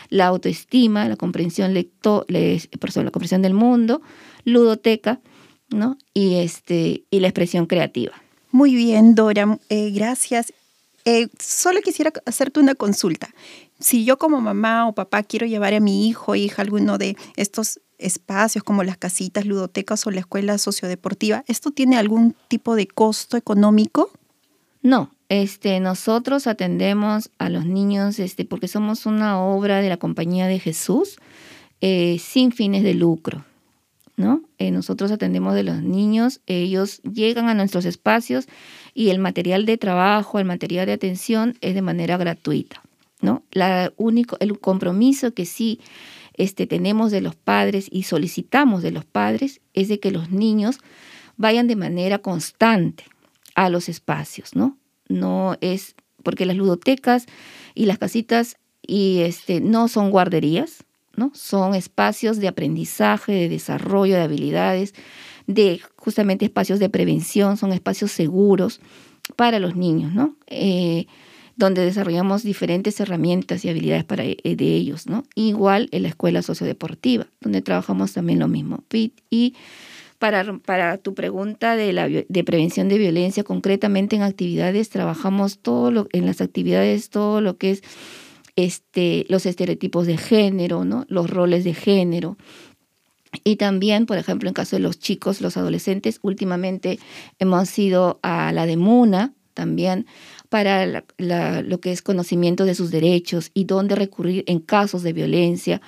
la 0.09 0.27
autoestima, 0.27 1.09
la 1.09 1.17
comprensión, 1.17 1.75
lecto, 1.75 2.27
la 2.29 3.11
comprensión 3.11 3.43
del 3.43 3.55
mundo, 3.55 4.03
ludoteca, 4.45 5.21
¿no? 5.71 5.97
Y, 6.13 6.37
este, 6.37 7.05
y 7.11 7.21
la 7.21 7.29
expresión 7.29 7.67
creativa. 7.67 8.13
Muy 8.51 8.75
bien, 8.75 9.15
Dora, 9.15 9.59
eh, 9.69 9.91
gracias. 9.91 10.53
Eh, 11.05 11.29
solo 11.39 11.81
quisiera 11.83 12.13
hacerte 12.27 12.61
una 12.61 12.75
consulta. 12.75 13.29
Si 13.79 14.05
yo 14.05 14.19
como 14.19 14.41
mamá 14.41 14.89
o 14.89 14.95
papá 14.95 15.23
quiero 15.23 15.47
llevar 15.47 15.75
a 15.75 15.81
mi 15.81 16.09
hijo 16.09 16.33
o 16.33 16.35
hija 16.35 16.63
a 16.63 16.65
alguno 16.65 16.99
de 16.99 17.17
estos 17.37 17.81
espacios 17.99 18.65
como 18.65 18.85
las 18.85 18.97
casitas, 18.97 19.45
ludotecas 19.45 20.07
o 20.07 20.11
la 20.11 20.21
escuela 20.21 20.59
sociodeportiva, 20.59 21.45
¿esto 21.47 21.71
tiene 21.71 21.97
algún 21.97 22.35
tipo 22.49 22.75
de 22.75 22.87
costo 22.87 23.37
económico? 23.37 24.11
No, 24.83 25.11
este, 25.29 25.79
nosotros 25.81 26.47
atendemos 26.47 27.31
a 27.39 27.51
los 27.51 27.67
niños 27.67 28.19
este, 28.19 28.45
porque 28.45 28.69
somos 28.69 29.07
una 29.07 29.41
obra 29.41 29.81
de 29.81 29.89
la 29.89 29.97
Compañía 29.97 30.47
de 30.47 30.59
Jesús 30.59 31.19
eh, 31.81 32.19
sin 32.21 32.53
fines 32.53 32.83
de 32.83 32.95
lucro. 32.95 33.45
¿no? 34.17 34.43
Eh, 34.59 34.73
nosotros 34.73 35.13
atendemos 35.13 35.55
de 35.55 35.63
los 35.63 35.81
niños, 35.81 36.41
ellos 36.47 37.01
llegan 37.03 37.49
a 37.49 37.55
nuestros 37.55 37.85
espacios 37.85 38.49
y 38.93 39.11
el 39.11 39.21
material 39.21 39.65
de 39.65 39.79
trabajo, 39.79 40.41
el 40.41 40.45
material 40.45 40.87
de 40.87 40.93
atención 40.93 41.57
es 41.61 41.75
de 41.75 41.83
manera 41.83 42.17
gratuita. 42.17 42.83
¿No? 43.21 43.43
La 43.51 43.93
único, 43.97 44.37
el 44.41 44.59
compromiso 44.59 45.33
que 45.35 45.47
sí 45.47 45.81
este, 46.35 46.67
tenemos 46.67 47.11
de 47.11 47.21
los 47.21 47.35
padres 47.35 47.89
y 47.91 48.05
solicitamos 48.05 48.83
de 48.83 48.93
los 48.93 49.05
padres 49.05 49.61
es 49.75 49.89
de 49.89 50.01
que 50.01 50.11
los 50.11 50.31
niños 50.31 50.79
vayan 51.37 51.67
de 51.67 51.77
manera 51.77 52.19
constante 52.19 53.05
a 53.55 53.69
los 53.69 53.89
espacios, 53.89 54.55
¿no? 54.55 54.79
No 55.09 55.57
es 55.61 55.95
porque 56.23 56.47
las 56.47 56.57
ludotecas 56.57 57.27
y 57.75 57.87
las 57.87 57.99
casitas 57.99 58.57
y 58.87 59.21
este, 59.21 59.61
no 59.61 59.89
son 59.89 60.11
guarderías, 60.11 60.85
¿no? 61.17 61.33
Son 61.35 61.75
espacios 61.75 62.39
de 62.39 62.49
aprendizaje, 62.49 63.33
de 63.33 63.49
desarrollo 63.49 64.15
de 64.15 64.23
habilidades, 64.23 64.95
de 65.47 65.81
justamente 65.97 66.45
espacios 66.45 66.79
de 66.79 66.89
prevención, 66.89 67.57
son 67.57 67.73
espacios 67.73 68.13
seguros 68.13 68.81
para 69.35 69.59
los 69.59 69.75
niños, 69.77 70.13
¿no? 70.15 70.37
Eh, 70.47 71.07
donde 71.59 71.85
desarrollamos 71.85 72.45
diferentes 72.45 73.01
herramientas 73.01 73.65
y 73.65 73.69
habilidades 73.69 74.05
para 74.05 74.25
eh, 74.25 74.39
de 74.45 74.75
ellos, 74.77 75.09
¿no? 75.09 75.25
Igual 75.35 75.89
en 75.91 76.03
la 76.03 76.09
escuela 76.09 76.41
sociodeportiva, 76.41 77.27
donde 77.41 77.63
trabajamos 77.63 78.13
también 78.13 78.39
lo 78.39 78.47
mismo. 78.47 78.85
Y 79.29 79.55
para, 80.21 80.59
para 80.59 80.99
tu 80.99 81.15
pregunta 81.15 81.75
de, 81.75 81.93
la, 81.93 82.09
de 82.09 82.45
prevención 82.45 82.89
de 82.89 82.99
violencia, 82.99 83.43
concretamente 83.43 84.15
en 84.15 84.23
actividades, 84.23 84.89
trabajamos 84.89 85.59
todo 85.59 85.91
lo, 85.91 86.07
en 86.13 86.27
las 86.27 86.41
actividades, 86.41 87.11
todo 87.11 87.41
lo 87.41 87.57
que 87.57 87.73
es 87.73 87.83
este, 88.55 89.27
los 89.29 89.45
estereotipos 89.45 90.07
de 90.07 90.17
género, 90.17 90.85
¿no? 90.85 91.07
los 91.09 91.29
roles 91.29 91.65
de 91.65 91.75
género. 91.75 92.37
Y 93.43 93.57
también, 93.57 94.07
por 94.07 94.17
ejemplo, 94.17 94.49
en 94.49 94.55
caso 94.55 94.77
de 94.77 94.81
los 94.81 95.01
chicos, 95.01 95.41
los 95.41 95.57
adolescentes, 95.57 96.21
últimamente 96.23 97.01
hemos 97.41 97.77
ido 97.79 98.21
a 98.23 98.53
la 98.53 98.65
de 98.65 98.77
MUNA, 98.77 99.35
también 99.55 100.07
para 100.49 100.87
lo 100.87 101.81
que 101.81 101.93
es 101.93 102.03
conocimiento 102.03 102.65
de 102.65 102.75
sus 102.75 102.91
derechos 102.91 103.51
y 103.55 103.65
dónde 103.65 103.95
recurrir 103.95 104.45
en 104.47 104.61
casos 104.61 105.03
de 105.03 105.13
violencia. 105.13 105.81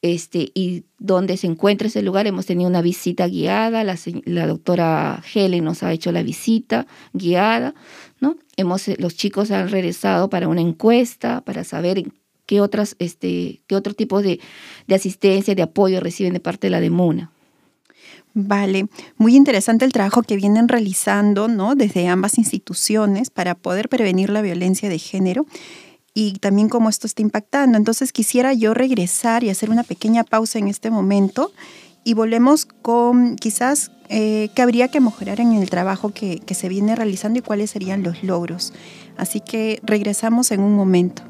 Este, 0.00 0.52
y 0.54 0.84
donde 0.98 1.36
se 1.36 1.48
encuentra 1.48 1.88
ese 1.88 2.02
lugar 2.02 2.28
hemos 2.28 2.46
tenido 2.46 2.70
una 2.70 2.82
visita 2.82 3.26
guiada, 3.26 3.82
la, 3.82 3.98
la 4.26 4.46
doctora 4.46 5.20
Helen 5.34 5.64
nos 5.64 5.82
ha 5.82 5.92
hecho 5.92 6.12
la 6.12 6.22
visita 6.22 6.86
guiada, 7.12 7.74
¿no? 8.20 8.36
Hemos, 8.56 8.86
los 8.98 9.16
chicos 9.16 9.50
han 9.50 9.70
regresado 9.70 10.30
para 10.30 10.46
una 10.46 10.60
encuesta 10.60 11.40
para 11.40 11.64
saber 11.64 12.04
qué 12.46 12.60
otras, 12.60 12.94
este, 13.00 13.60
qué 13.66 13.74
otro 13.74 13.92
tipo 13.92 14.22
de, 14.22 14.38
de 14.86 14.94
asistencia, 14.94 15.56
de 15.56 15.62
apoyo 15.62 15.98
reciben 16.00 16.32
de 16.32 16.40
parte 16.40 16.68
de 16.68 16.70
la 16.70 16.80
DEMUNA. 16.80 17.32
Vale, 18.40 18.86
muy 19.16 19.34
interesante 19.34 19.84
el 19.84 19.92
trabajo 19.92 20.22
que 20.22 20.36
vienen 20.36 20.68
realizando 20.68 21.48
¿no? 21.48 21.74
desde 21.74 22.06
ambas 22.06 22.38
instituciones 22.38 23.30
para 23.30 23.56
poder 23.56 23.88
prevenir 23.88 24.30
la 24.30 24.42
violencia 24.42 24.88
de 24.88 25.00
género 25.00 25.44
y 26.14 26.34
también 26.34 26.68
cómo 26.68 26.88
esto 26.88 27.08
está 27.08 27.20
impactando. 27.20 27.76
Entonces 27.76 28.12
quisiera 28.12 28.52
yo 28.52 28.74
regresar 28.74 29.42
y 29.42 29.50
hacer 29.50 29.70
una 29.70 29.82
pequeña 29.82 30.22
pausa 30.22 30.60
en 30.60 30.68
este 30.68 30.88
momento 30.88 31.50
y 32.04 32.14
volvemos 32.14 32.64
con 32.64 33.34
quizás 33.34 33.90
eh, 34.08 34.50
qué 34.54 34.62
habría 34.62 34.86
que 34.86 35.00
mejorar 35.00 35.40
en 35.40 35.54
el 35.54 35.68
trabajo 35.68 36.12
que 36.14 36.54
se 36.54 36.68
viene 36.68 36.94
realizando 36.94 37.40
y 37.40 37.42
cuáles 37.42 37.72
serían 37.72 38.04
los 38.04 38.22
logros. 38.22 38.72
Así 39.16 39.40
que 39.40 39.80
regresamos 39.82 40.52
en 40.52 40.60
un 40.60 40.76
momento. 40.76 41.24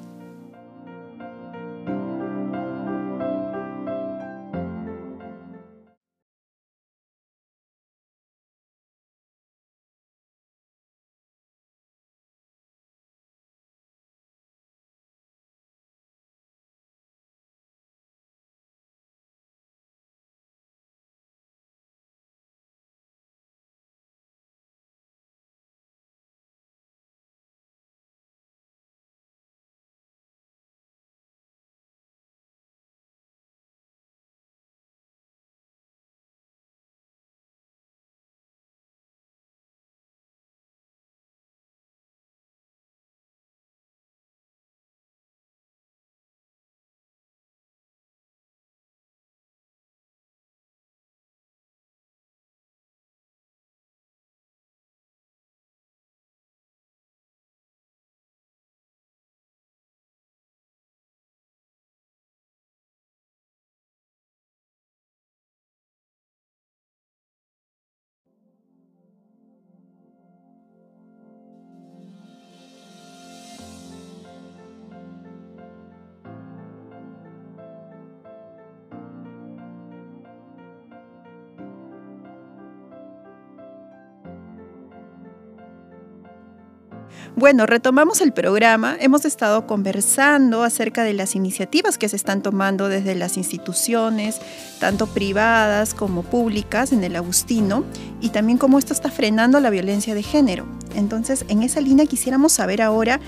Bueno, 87.36 87.66
retomamos 87.66 88.20
el 88.20 88.32
programa. 88.32 88.96
Hemos 89.00 89.24
estado 89.24 89.66
conversando 89.66 90.62
acerca 90.62 91.04
de 91.04 91.14
las 91.14 91.34
iniciativas 91.34 91.98
que 91.98 92.08
se 92.08 92.16
están 92.16 92.42
tomando 92.42 92.88
desde 92.88 93.14
las 93.14 93.36
instituciones, 93.36 94.40
tanto 94.80 95.06
privadas 95.06 95.94
como 95.94 96.22
públicas, 96.22 96.92
en 96.92 97.04
el 97.04 97.16
Agustino, 97.16 97.84
y 98.20 98.30
también 98.30 98.58
cómo 98.58 98.78
esto 98.78 98.92
está 98.92 99.10
frenando 99.10 99.60
la 99.60 99.70
violencia 99.70 100.14
de 100.14 100.22
género. 100.22 100.66
Entonces, 100.94 101.44
en 101.48 101.62
esa 101.62 101.80
línea 101.80 102.06
quisiéramos 102.06 102.52
saber 102.52 102.82
ahora 102.82 103.20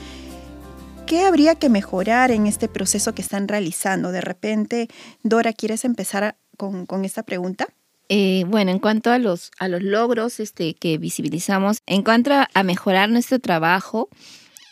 qué 1.06 1.24
habría 1.24 1.54
que 1.54 1.68
mejorar 1.68 2.30
en 2.30 2.46
este 2.46 2.68
proceso 2.68 3.14
que 3.14 3.22
están 3.22 3.48
realizando. 3.48 4.12
De 4.12 4.20
repente, 4.20 4.88
Dora, 5.22 5.52
¿quieres 5.52 5.84
empezar 5.84 6.36
con, 6.56 6.86
con 6.86 7.04
esta 7.04 7.22
pregunta? 7.22 7.68
Eh, 8.12 8.42
bueno, 8.48 8.72
en 8.72 8.80
cuanto 8.80 9.12
a 9.12 9.20
los, 9.20 9.52
a 9.60 9.68
los 9.68 9.84
logros 9.84 10.40
este, 10.40 10.74
que 10.74 10.98
visibilizamos, 10.98 11.78
en 11.86 12.02
cuanto 12.02 12.32
a 12.52 12.62
mejorar 12.64 13.08
nuestro 13.08 13.38
trabajo 13.38 14.08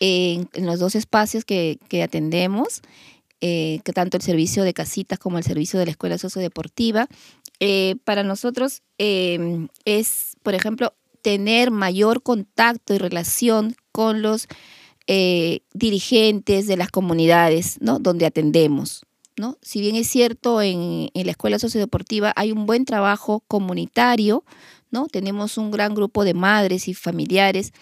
en, 0.01 0.49
los 0.57 0.81
dos 0.81 0.97
espacios 0.97 1.45
que, 1.45 1.79
atendemos, 2.03 2.83
eh, 3.41 3.79
que 3.85 3.93
tanto 3.93 4.17
el 4.17 4.25
servicio 4.25 4.65
de 4.65 4.75
casitas 4.75 5.21
como 5.21 5.39
el 5.39 5.45
servicio 5.45 5.79
de 5.79 5.85
la 5.85 5.93
escuela 5.93 6.19
sociodeportiva, 6.19 7.07
eh, 7.61 7.95
para 8.03 8.25
nosotros 8.25 8.83
em, 8.99 9.69
es, 9.85 10.33
por 10.43 10.57
ejemplo, 10.57 10.93
tener 11.23 11.71
mayor 11.71 12.25
contacto 12.25 12.93
y 12.93 12.99
relación 12.99 13.77
con 13.93 14.21
los 14.21 14.49
dirigentes 15.73 16.67
de 16.67 16.77
las 16.77 16.91
comunidades 16.91 17.79
donde 17.81 18.27
atendemos. 18.27 19.07
Si 19.63 19.81
bien 19.81 19.97
es 19.97 20.09
cierto, 20.09 20.63
en, 20.63 21.11
la 21.15 21.31
escuela 21.31 21.59
sociodeportiva 21.59 22.33
hay 22.37 22.53
un 22.53 22.67
buen 22.67 22.85
trabajo 22.85 23.45
comunitario, 23.49 24.45
¿no? 24.91 25.07
Tenemos 25.07 25.59
un 25.59 25.71
gran 25.71 25.95
grupo 25.95 26.25
de 26.25 26.35
madres 26.35 26.89
y 26.89 26.95
familiares 26.95 27.73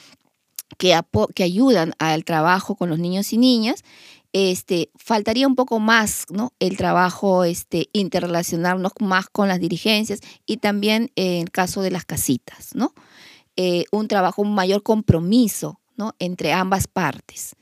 que, 0.79 0.95
ayudan 1.43 1.95
al 1.99 2.25
trabajo 2.25 2.77
con 2.77 2.91
los 2.91 2.99
niños 2.99 3.33
y 3.33 3.39
niñas. 3.39 3.85
Este, 4.33 4.91
faltaría 4.97 5.47
un 5.47 5.55
poco 5.55 5.79
más, 5.79 6.27
¿no? 6.31 6.53
El 6.59 6.77
trabajo 6.77 7.45
este, 7.45 7.89
interrelacionarnos 7.93 8.93
más 9.01 9.29
con 9.29 9.49
las 9.49 9.61
dirigencias 9.61 10.21
y 10.45 10.59
también 10.59 11.11
en 11.17 11.43
el 11.43 11.51
caso 11.51 11.81
de 11.81 11.91
las 11.91 12.05
casitas, 12.05 12.75
¿no? 12.75 12.93
Eh, 13.57 13.85
un 13.93 14.09
trabajo, 14.09 14.43
un 14.43 14.55
mayor 14.55 14.83
compromiso, 14.83 15.81
¿no? 15.97 16.15
Entre 16.19 16.53
ambas 16.53 16.87
partes 16.87 17.57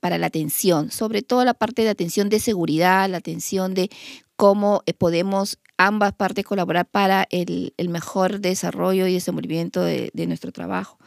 para 0.00 0.18
la 0.18 0.26
atención, 0.26 0.90
sobre 0.90 1.22
todo 1.22 1.44
la 1.44 1.54
parte 1.54 1.82
de 1.82 1.90
atención 1.90 2.28
de 2.28 2.40
seguridad, 2.40 3.08
la 3.08 3.18
atención 3.18 3.74
de 3.74 3.90
cómo 4.36 4.82
eh, 4.86 4.94
podemos 4.94 5.58
ambas 5.76 6.12
partes 6.14 6.44
colaborar 6.44 6.86
para 6.86 7.26
el, 7.30 7.72
mejor 7.88 8.40
desarrollo 8.40 9.06
y 9.06 9.14
desenvolvimiento 9.14 9.82
de, 9.82 10.10
nuestro 10.26 10.52
trabajo. 10.52 10.98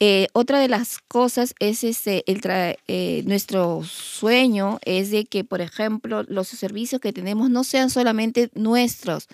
Eh, 0.00 0.28
otra 0.32 0.60
de 0.60 0.68
las 0.68 0.98
cosas 0.98 1.54
es 1.60 1.82
este, 1.82 2.24
el 2.30 2.40
eh, 2.86 3.22
nuestro 3.26 3.82
sueño 3.84 4.78
es 4.84 5.10
de 5.10 5.24
que, 5.24 5.44
por 5.44 5.60
ejemplo, 5.60 6.24
los 6.28 6.48
servicios 6.48 7.00
que 7.00 7.12
tenemos 7.12 7.50
no 7.50 7.64
sean 7.64 7.90
solamente 7.90 8.50
nuestros, 8.54 9.28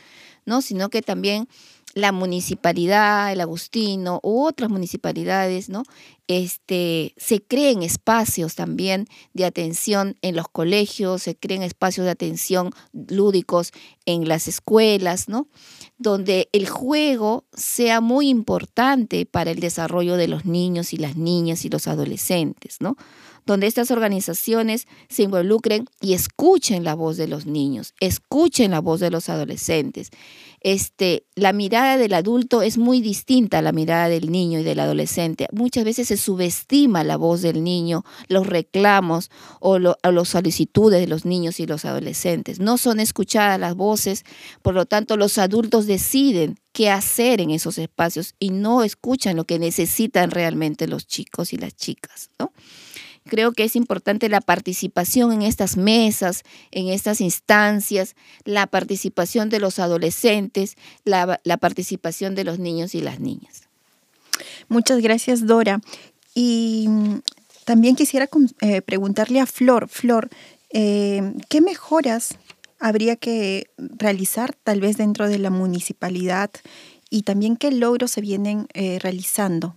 ¿no? 0.47 0.63
sino 0.63 0.89
que 0.89 1.03
también 1.03 1.49
la 1.95 2.13
municipalidad, 2.13 3.33
el 3.33 3.41
Agustino 3.41 4.21
u 4.23 4.45
otras 4.45 4.71
municipalidades, 4.71 5.69
¿no? 5.69 5.85
Este, 6.27 7.15
se 7.17 7.43
creen 7.43 7.83
espacios 7.83 8.55
también 8.55 9.07
de 9.33 9.45
atención 9.45 10.17
en 10.23 10.35
los 10.37 10.49
colegios, 10.49 11.23
se 11.23 11.37
creen 11.37 11.63
espacios 11.63 12.05
de 12.05 12.11
atención 12.11 12.71
lúdicos 12.93 13.73
en 14.07 14.27
las 14.27 14.49
escuelas, 14.49 15.29
¿no? 15.29 15.49
Donde 15.99 16.49
el 16.53 16.69
juego 16.69 17.45
sea 17.53 18.01
muy 18.01 18.29
importante 18.29 19.27
para 19.27 19.51
el 19.51 19.61
desarrollo 19.61 20.17
de 20.17 20.29
los 20.29 20.45
niños 20.45 20.93
y 20.93 20.97
las 20.97 21.17
niñas 21.17 21.65
y 21.65 21.69
los 21.69 21.87
adolescentes, 21.87 22.79
¿no? 22.81 22.97
donde 23.47 23.67
estas 23.67 23.91
organizaciones 23.91 24.87
se 25.09 25.25
involucren 25.25 25.87
y 26.01 26.15
escuchen 26.15 26.85
la 26.85 26.95
voz 26.95 27.17
de 27.17 27.29
los 27.29 27.47
niños, 27.47 27.95
escuchen 28.01 28.71
la 28.71 28.81
voz 28.81 29.01
de 29.01 29.11
los 29.11 29.29
adolescentes. 29.29 30.11
Este, 30.65 31.27
la 31.35 31.53
mirada 31.53 31.99
del 31.99 32.15
adulto 32.15 32.63
es 32.63 32.79
muy 32.79 33.03
distinta 33.03 33.59
a 33.59 33.63
la 33.63 33.73
mirada 33.73 34.09
del 34.09 34.33
niño 34.33 34.61
y 34.61 34.63
del 34.63 34.81
adolescente. 34.81 35.47
Muchas 35.53 35.85
veces 35.85 36.09
se 36.09 36.17
subestima 36.17 37.05
la 37.05 37.19
voz 37.19 37.43
del 37.43 37.63
niño, 37.63 38.03
los 38.29 38.47
reclamos 38.47 39.31
o, 39.61 39.79
las 39.79 39.95
solicitudes 40.27 41.01
de 41.01 41.07
los 41.07 41.27
niños 41.27 41.61
y 41.61 41.67
los 41.67 41.85
adolescentes. 41.85 42.61
No 42.61 42.79
son 42.79 42.99
escuchadas 42.99 43.61
las 43.61 43.75
voces, 43.75 44.25
por 44.63 44.73
lo 44.73 44.87
tanto 44.87 45.19
los 45.19 45.37
adultos 45.37 45.87
deciden 45.87 46.59
qué 46.73 46.89
hacer 46.89 47.43
en 47.43 47.51
esos 47.51 47.77
espacios 47.77 48.35
y 48.39 48.49
no 48.49 48.85
escuchan 48.85 49.37
lo 49.37 49.45
que 49.45 49.59
necesitan 49.59 50.31
realmente 50.31 50.89
los 50.89 51.07
chicos 51.07 51.53
y 51.53 51.59
las 51.59 51.77
chicas. 51.77 52.31
¿no? 52.39 52.53
Creo 53.27 53.53
que 53.53 53.65
es 53.65 53.75
importante 53.75 54.29
la 54.29 54.43
participación 54.43 55.33
en 55.33 55.43
estas 55.43 55.79
mesas, 55.79 56.43
en 56.71 56.89
estas 56.89 57.23
instancias, 57.23 58.17
la 58.45 58.67
participación 58.67 59.49
de 59.49 59.61
los 59.61 59.79
adolescentes, 59.79 60.77
la, 61.05 61.41
participación 61.59 62.35
de 62.35 62.45
los 62.45 62.59
niños 62.59 62.95
y 62.95 63.01
las 63.01 63.21
niñas. 63.21 63.63
Muchas 64.69 65.01
gracias, 65.01 65.47
Dora. 65.47 65.81
Y 66.35 66.87
también 67.65 67.97
quisiera 67.97 68.29
eh, 68.61 68.83
preguntarle 68.83 69.41
a 69.41 69.47
Flor, 69.47 69.89
Flor, 69.89 70.29
eh, 70.71 71.33
¿qué 71.49 71.63
mejoras 71.63 72.37
habría 72.79 73.17
que 73.17 73.71
realizar 73.79 74.55
tal 74.65 74.81
vez 74.81 74.99
dentro 74.99 75.29
de 75.29 75.39
la 75.39 75.49
municipalidad 75.49 76.51
y 77.09 77.23
también 77.23 77.57
qué 77.57 77.71
logros 77.71 78.11
se 78.11 78.21
vienen 78.21 78.67
eh, 78.75 78.99
realizando? 79.01 79.77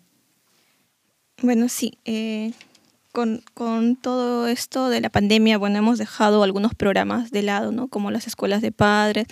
Bueno, 1.42 1.70
sí, 1.70 1.98
con, 3.54 3.96
todo 3.96 4.48
esto 4.48 4.90
de 4.90 5.02
la 5.02 5.10
pandemia, 5.10 5.58
bueno, 5.58 5.80
hemos 5.80 5.98
dejado 5.98 6.44
algunos 6.44 6.76
programas 6.76 7.32
de 7.32 7.42
lado, 7.42 7.72
¿no? 7.72 7.88
Como 7.88 8.12
las 8.12 8.28
escuelas 8.28 8.62
de 8.62 8.72
padres, 8.72 9.26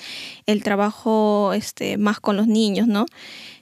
el 0.47 0.63
trabajo 0.63 1.53
este, 1.53 1.97
más 1.97 2.19
con 2.19 2.35
los 2.35 2.47
niños, 2.47 2.87
¿no? 2.87 3.05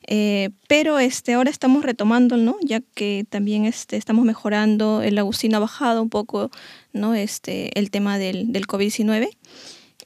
Eh, 0.07 0.51
pero 0.69 0.99
este, 0.99 1.33
ahora 1.33 1.49
estamos 1.49 1.83
retomando, 1.83 2.37
¿no? 2.37 2.55
Ya 2.61 2.79
que 2.95 3.25
también 3.29 3.65
este, 3.65 3.97
estamos 3.97 4.23
mejorando, 4.23 5.01
el 5.01 5.17
Agustín 5.17 5.55
ha 5.55 5.59
bajado 5.59 6.01
un 6.01 6.09
poco, 6.09 6.51
¿no? 6.93 7.15
Este, 7.15 7.77
el 7.77 7.91
tema 7.91 8.17
del, 8.17 8.53
del 8.53 8.65
COVID-19 8.65 9.29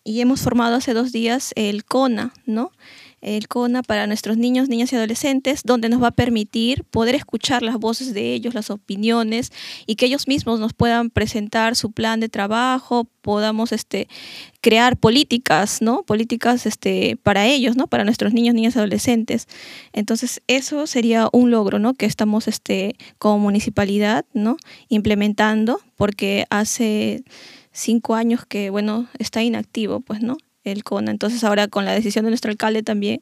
y 0.03 0.21
hemos 0.21 0.41
formado 0.41 0.77
hace 0.77 0.93
dos 0.93 1.11
días 1.11 1.51
el 1.55 1.83
CONA, 1.83 2.33
¿no? 2.45 2.71
El 3.21 3.47
CONA 3.47 3.83
para 3.83 4.07
nuestros 4.07 4.37
niños, 4.37 4.69
niñas 4.69 4.93
y 4.93 4.95
adolescentes, 4.95 5.61
donde 5.63 5.89
nos 5.89 6.01
va 6.01 6.09
a 6.09 6.11
permitir 6.11 6.83
poder 6.83 7.15
escuchar 7.15 7.63
las 7.63 7.77
voces 7.77 8.13
de 8.13 8.33
ellos, 8.33 8.53
las 8.53 8.69
opiniones 8.69 9.51
y 9.85 9.95
que 9.95 10.05
ellos 10.05 10.27
mismos 10.27 10.59
nos 10.59 10.73
puedan 10.73 11.09
presentar 11.09 11.75
su 11.75 11.91
plan 11.91 12.19
de 12.19 12.29
trabajo, 12.29 13.07
podamos 13.21 13.71
este, 13.71 14.07
crear 14.61 14.97
políticas, 14.97 15.81
¿no? 15.81 16.03
Políticas 16.03 16.65
este, 16.65 17.17
para 17.21 17.45
ellos, 17.47 17.75
¿no? 17.75 17.87
Para 17.87 18.03
nuestros 18.03 18.33
niños, 18.33 18.55
niñas 18.55 18.75
y 18.75 18.79
adolescentes. 18.79 19.47
Entonces, 19.93 20.41
eso 20.47 20.87
sería 20.87 21.27
un 21.31 21.51
logro, 21.51 21.79
¿no? 21.79 21.93
Que 21.93 22.05
estamos 22.05 22.47
este, 22.47 22.95
como 23.17 23.39
municipalidad, 23.39 24.25
¿no? 24.33 24.57
Implementando, 24.89 25.81
porque 25.95 26.45
hace 26.49 27.23
cinco 27.71 28.15
años 28.15 28.45
que, 28.45 28.69
bueno, 28.69 29.07
está 29.19 29.43
inactivo, 29.43 29.99
pues, 29.99 30.21
¿no? 30.21 30.37
El 30.71 30.83
CONA. 30.83 31.11
Entonces 31.11 31.43
ahora 31.43 31.67
con 31.67 31.85
la 31.85 31.93
decisión 31.93 32.25
de 32.25 32.31
nuestro 32.31 32.51
alcalde 32.51 32.83
también, 32.83 33.19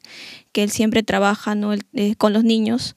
que 0.52 0.62
él 0.62 0.70
siempre 0.70 1.02
trabaja 1.02 1.54
¿no? 1.54 1.72
Eh, 1.72 2.14
con 2.16 2.32
los 2.32 2.44
niños, 2.44 2.94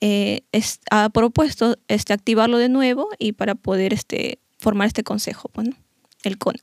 eh, 0.00 0.42
ha 0.90 1.08
propuesto 1.10 1.76
este, 1.88 2.12
activarlo 2.12 2.58
de 2.58 2.68
nuevo 2.68 3.08
y 3.18 3.32
para 3.32 3.54
poder 3.54 3.92
este, 3.92 4.38
formar 4.58 4.86
este 4.86 5.02
consejo, 5.02 5.50
bueno, 5.54 5.76
el 6.22 6.38
CONA. 6.38 6.60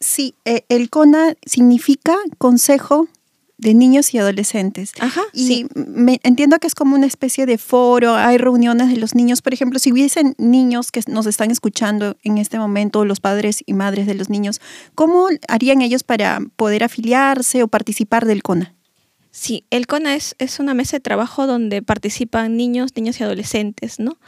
Sí, 0.00 0.34
eh, 0.44 0.62
el 0.68 0.90
CONA 0.90 1.34
significa 1.44 2.16
Consejo 2.38 3.08
de 3.58 3.74
niños 3.74 4.14
y 4.14 4.18
adolescentes. 4.18 4.92
Ajá, 5.00 5.22
y 5.32 5.66
me, 5.74 6.20
entiendo 6.22 6.58
que 6.58 6.68
es 6.68 6.74
como 6.74 6.94
una 6.94 7.06
especie 7.06 7.44
de 7.44 7.58
foro, 7.58 8.14
hay 8.14 8.38
reuniones 8.38 8.88
de 8.88 8.96
los 8.96 9.14
niños. 9.16 9.42
Por 9.42 9.52
ejemplo, 9.52 9.80
si 9.80 9.92
hubiesen 9.92 10.34
niños 10.38 10.92
que 10.92 11.02
nos 11.08 11.26
están 11.26 11.50
escuchando 11.50 12.16
en 12.22 12.38
este 12.38 12.58
momento, 12.58 13.04
los 13.04 13.20
padres 13.20 13.62
y 13.66 13.74
madres 13.74 14.06
de 14.06 14.14
los 14.14 14.30
niños, 14.30 14.60
¿cómo 14.94 15.26
harían 15.48 15.82
ellos 15.82 16.04
para 16.04 16.40
poder 16.56 16.84
afiliarse 16.84 17.62
o 17.64 17.68
participar 17.68 18.26
del 18.26 18.42
CONA? 18.42 18.74
Sí, 19.32 19.64
el 19.70 19.86
CONA 19.86 20.14
es, 20.14 20.34
es 20.38 20.60
una 20.60 20.74
mesa 20.74 20.96
de 20.96 21.00
trabajo 21.00 21.46
donde 21.46 21.82
participan 21.82 22.56
niños, 22.56 22.96
niños 22.96 23.20
y 23.20 23.24
adolescentes, 23.24 23.98
¿no? 23.98 24.18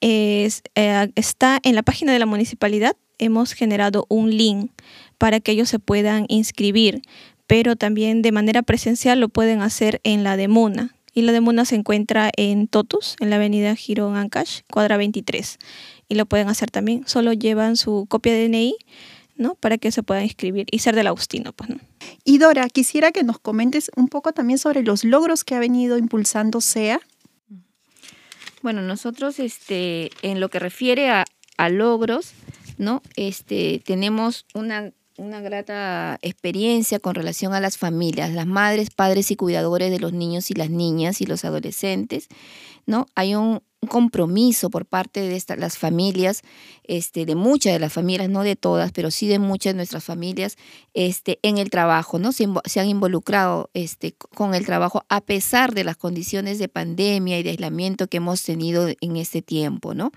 Es, 0.00 0.62
eh, 0.76 1.10
está 1.14 1.58
en 1.62 1.74
la 1.74 1.82
página 1.82 2.12
de 2.12 2.18
la 2.18 2.26
municipalidad, 2.26 2.96
hemos 3.18 3.52
generado 3.52 4.06
un 4.08 4.36
link 4.36 4.70
para 5.18 5.40
que 5.40 5.52
ellos 5.52 5.68
se 5.68 5.78
puedan 5.78 6.26
inscribir 6.28 7.02
pero 7.46 7.76
también 7.76 8.22
de 8.22 8.32
manera 8.32 8.62
presencial 8.62 9.20
lo 9.20 9.28
pueden 9.28 9.62
hacer 9.62 10.00
en 10.04 10.24
la 10.24 10.36
de 10.36 10.48
Muna. 10.48 10.94
Y 11.14 11.22
la 11.22 11.32
de 11.32 11.40
Muna 11.40 11.64
se 11.64 11.76
encuentra 11.76 12.30
en 12.36 12.68
Totus, 12.68 13.16
en 13.20 13.30
la 13.30 13.36
avenida 13.36 13.74
Girón 13.74 14.16
Ancash, 14.16 14.60
cuadra 14.70 14.96
23. 14.96 15.58
Y 16.08 16.14
lo 16.14 16.26
pueden 16.26 16.48
hacer 16.48 16.70
también. 16.70 17.06
Solo 17.06 17.32
llevan 17.32 17.76
su 17.76 18.06
copia 18.08 18.34
de 18.34 18.48
DNI, 18.48 18.76
¿no? 19.36 19.54
Para 19.54 19.78
que 19.78 19.90
se 19.92 20.02
puedan 20.02 20.24
inscribir 20.24 20.66
y 20.70 20.80
ser 20.80 20.94
del 20.94 21.06
Agustino, 21.06 21.52
pues, 21.52 21.70
¿no? 21.70 21.78
Y 22.24 22.38
Dora, 22.38 22.68
quisiera 22.68 23.12
que 23.12 23.22
nos 23.22 23.38
comentes 23.38 23.90
un 23.96 24.08
poco 24.08 24.32
también 24.32 24.58
sobre 24.58 24.82
los 24.82 25.04
logros 25.04 25.44
que 25.44 25.54
ha 25.54 25.58
venido 25.58 25.96
impulsando 25.96 26.60
SEA 26.60 27.00
Bueno, 28.62 28.82
nosotros 28.82 29.38
este, 29.38 30.10
en 30.22 30.40
lo 30.40 30.50
que 30.50 30.58
refiere 30.58 31.08
a, 31.08 31.24
a 31.56 31.68
logros, 31.70 32.32
¿no? 32.76 33.02
Este, 33.16 33.82
tenemos 33.84 34.44
una 34.54 34.92
una 35.18 35.40
grata 35.40 36.18
experiencia 36.22 36.98
con 37.00 37.14
relación 37.14 37.54
a 37.54 37.60
las 37.60 37.78
familias, 37.78 38.32
las 38.32 38.46
madres, 38.46 38.90
padres 38.90 39.30
y 39.30 39.36
cuidadores 39.36 39.90
de 39.90 39.98
los 39.98 40.12
niños 40.12 40.50
y 40.50 40.54
las 40.54 40.70
niñas 40.70 41.20
y 41.20 41.26
los 41.26 41.44
adolescentes, 41.44 42.28
¿no? 42.86 43.06
Hay 43.14 43.34
un, 43.34 43.62
compromiso 43.86 44.68
por 44.68 44.86
parte 44.86 45.20
de 45.20 45.42
las 45.56 45.78
familias, 45.78 46.42
este, 46.84 47.24
de 47.24 47.34
muchas 47.34 47.72
de 47.72 47.78
las 47.78 47.92
familias, 47.92 48.28
no 48.28 48.42
de 48.42 48.56
todas, 48.56 48.92
pero 48.92 49.10
sí 49.10 49.28
de 49.28 49.38
muchas 49.38 49.74
de 49.74 49.76
nuestras 49.76 50.04
familias, 50.04 50.56
este, 50.94 51.38
en 51.42 51.58
el 51.58 51.70
trabajo, 51.70 52.18
¿no? 52.18 52.32
Se, 52.32 52.48
se 52.64 52.80
han 52.80 52.88
involucrado 52.88 53.70
este, 53.74 54.12
con 54.12 54.54
el 54.54 54.66
trabajo 54.66 55.04
a 55.08 55.20
pesar 55.20 55.72
de 55.74 55.84
las 55.84 55.96
condiciones 55.96 56.58
de 56.58 56.68
pandemia 56.68 57.38
y 57.38 57.42
de 57.42 57.50
aislamiento 57.50 58.08
que 58.08 58.16
hemos 58.16 58.42
tenido 58.42 58.88
en 59.00 59.16
este 59.16 59.42
tiempo, 59.42 59.94
¿no? 59.94 60.10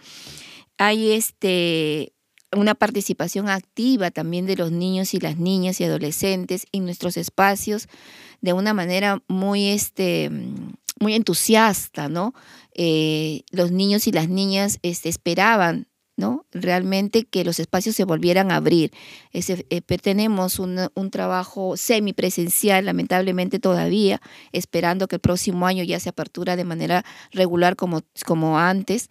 Hay 0.78 1.12
este 1.12 2.14
una 2.56 2.76
participación 2.76 3.50
activa 3.50 4.12
también 4.12 4.46
de 4.46 4.56
los 4.56 4.72
niños 4.72 5.14
y 5.14 5.20
las 5.20 5.38
niñas 5.38 5.80
y 5.80 5.84
adolescentes 5.84 6.66
en 6.72 6.86
nuestros 6.86 7.18
espacios 7.18 7.88
de 8.42 8.54
una 8.54 8.74
manera 8.74 9.22
muy, 9.28 9.68
este, 9.68 10.32
muy 11.00 11.14
entusiasta, 11.14 12.10
¿no? 12.10 12.34
Eh, 12.74 13.42
los 13.52 13.72
niños 13.72 14.08
y 14.08 14.12
las 14.12 14.30
niñas 14.30 14.80
este, 14.82 15.10
esperaban 15.10 15.88
¿no? 16.20 16.46
Realmente 16.52 17.24
que 17.24 17.46
los 17.46 17.60
espacios 17.60 17.96
se 17.96 18.04
volvieran 18.04 18.52
a 18.52 18.58
abrir. 18.58 18.92
Ese, 19.32 19.66
eh, 19.70 19.82
tenemos 19.82 20.60
un, 20.60 20.78
un, 20.94 21.12
trabajo 21.12 21.78
semipresencial, 21.78 22.86
lamentablemente 22.86 23.58
todavía, 23.58 24.22
esperando 24.52 25.08
que 25.08 25.16
el 25.16 25.22
próximo 25.22 25.66
año 25.66 25.82
ya 25.84 25.98
se 26.00 26.10
apertura 26.10 26.58
de 26.58 26.66
manera 26.66 27.06
regular 27.32 27.78
como, 27.78 28.02
como 28.26 28.60
antes 28.60 29.10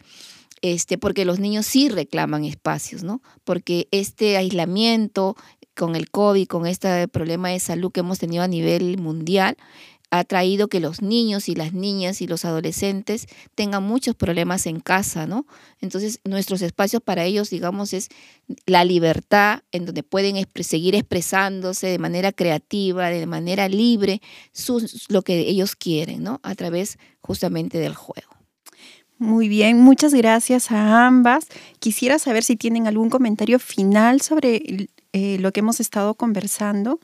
este, 0.63 0.99
porque 0.99 1.25
los 1.25 1.39
niños 1.39 1.67
sí 1.67 1.89
reclaman 1.89 2.45
espacios, 2.45 3.03
¿no? 3.03 3.23
Porque 3.45 3.89
este 3.91 4.37
aislamiento 4.37 5.37
con 5.75 5.97
el 5.97 6.11
COVID, 6.11 6.47
con 6.47 6.67
este 6.67 7.09
problema 7.09 7.51
de 7.51 7.61
salud 7.61 7.93
que 7.93 8.01
hemos 8.01 8.19
tenido 8.19 8.43
a 8.43 8.49
nivel 8.49 8.99
mundial, 8.99 9.57
ha 10.11 10.25
traído 10.25 10.69
que 10.69 10.81
los 10.81 11.03
niños 11.03 11.49
y 11.49 11.55
las 11.55 11.73
niñas 11.73 12.23
y 12.23 12.27
los 12.27 12.45
adolescentes 12.45 13.27
tengan 13.55 13.83
muchos 13.83 14.15
problemas 14.15 14.67
en 14.67 14.81
casa, 14.81 15.27
¿no? 15.27 15.47
Entonces, 15.81 16.21
nuestros 16.25 16.63
espacios 16.63 17.03
para 17.03 17.25
ellos, 17.25 17.51
digamos, 17.51 17.93
es 17.93 18.09
la 18.67 18.85
libertad 18.85 19.61
en 19.71 19.85
donde 19.85 20.03
pueden 20.03 20.47
seguir 20.63 20.95
expresándose 20.95 21.89
de 21.89 21.99
manera 21.99 22.33
creativa, 22.33 23.11
de 23.11 23.27
manera 23.27 23.69
libre, 23.69 24.23
lo 25.09 25.23
que 25.23 25.41
ellos 25.41 25.77
quieren, 25.77 26.23
¿no? 26.23 26.41
A 26.43 26.55
través 26.55 26.99
justamente 27.21 27.79
del 27.79 27.95
juego. 27.95 28.28
Muy 29.19 29.49
bien, 29.49 29.81
muchas 29.81 30.15
gracias 30.15 30.71
a 30.71 31.07
ambas. 31.07 31.49
Quisiera 31.81 32.21
saber 32.21 32.45
si 32.45 32.57
tienen 32.57 32.87
algún 32.87 33.11
comentario 33.11 33.59
final 33.59 34.21
sobre 34.21 34.89
eh, 35.13 35.39
lo 35.41 35.53
que 35.53 35.61
hemos 35.61 35.81
estado 35.81 36.15
conversando. 36.15 37.01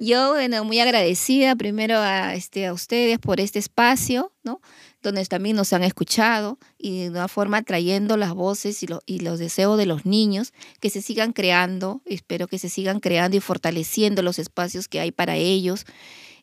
Yo, 0.00 0.30
bueno, 0.30 0.64
muy 0.64 0.78
agradecida 0.78 1.56
primero 1.56 1.98
a, 1.98 2.34
este, 2.34 2.66
a 2.66 2.72
ustedes 2.72 3.18
por 3.18 3.40
este 3.40 3.58
espacio, 3.58 4.32
¿no? 4.44 4.60
Donde 5.02 5.24
también 5.26 5.56
nos 5.56 5.72
han 5.72 5.82
escuchado 5.82 6.58
y 6.78 7.02
de 7.02 7.10
una 7.10 7.28
forma 7.28 7.62
trayendo 7.62 8.16
las 8.16 8.34
voces 8.34 8.80
y, 8.84 8.86
y 9.06 9.20
los 9.20 9.40
deseos 9.40 9.78
de 9.78 9.86
los 9.86 10.06
niños 10.06 10.52
que 10.80 10.90
se 10.90 11.02
sigan 11.02 11.32
creando, 11.32 12.02
espero 12.06 12.46
que 12.46 12.58
se 12.58 12.68
sigan 12.68 13.00
creando 13.00 13.36
y 13.36 13.40
fortaleciendo 13.40 14.22
los 14.22 14.38
espacios 14.38 14.86
que 14.86 15.00
hay 15.00 15.10
para 15.10 15.36
ellos. 15.36 15.86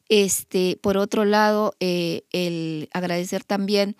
Este, 0.07 0.77
por 0.81 0.97
otro 0.97 1.25
lado, 1.25 1.73
eh, 1.79 2.23
el 2.31 2.89
agradecer 2.93 3.43
también 3.43 3.95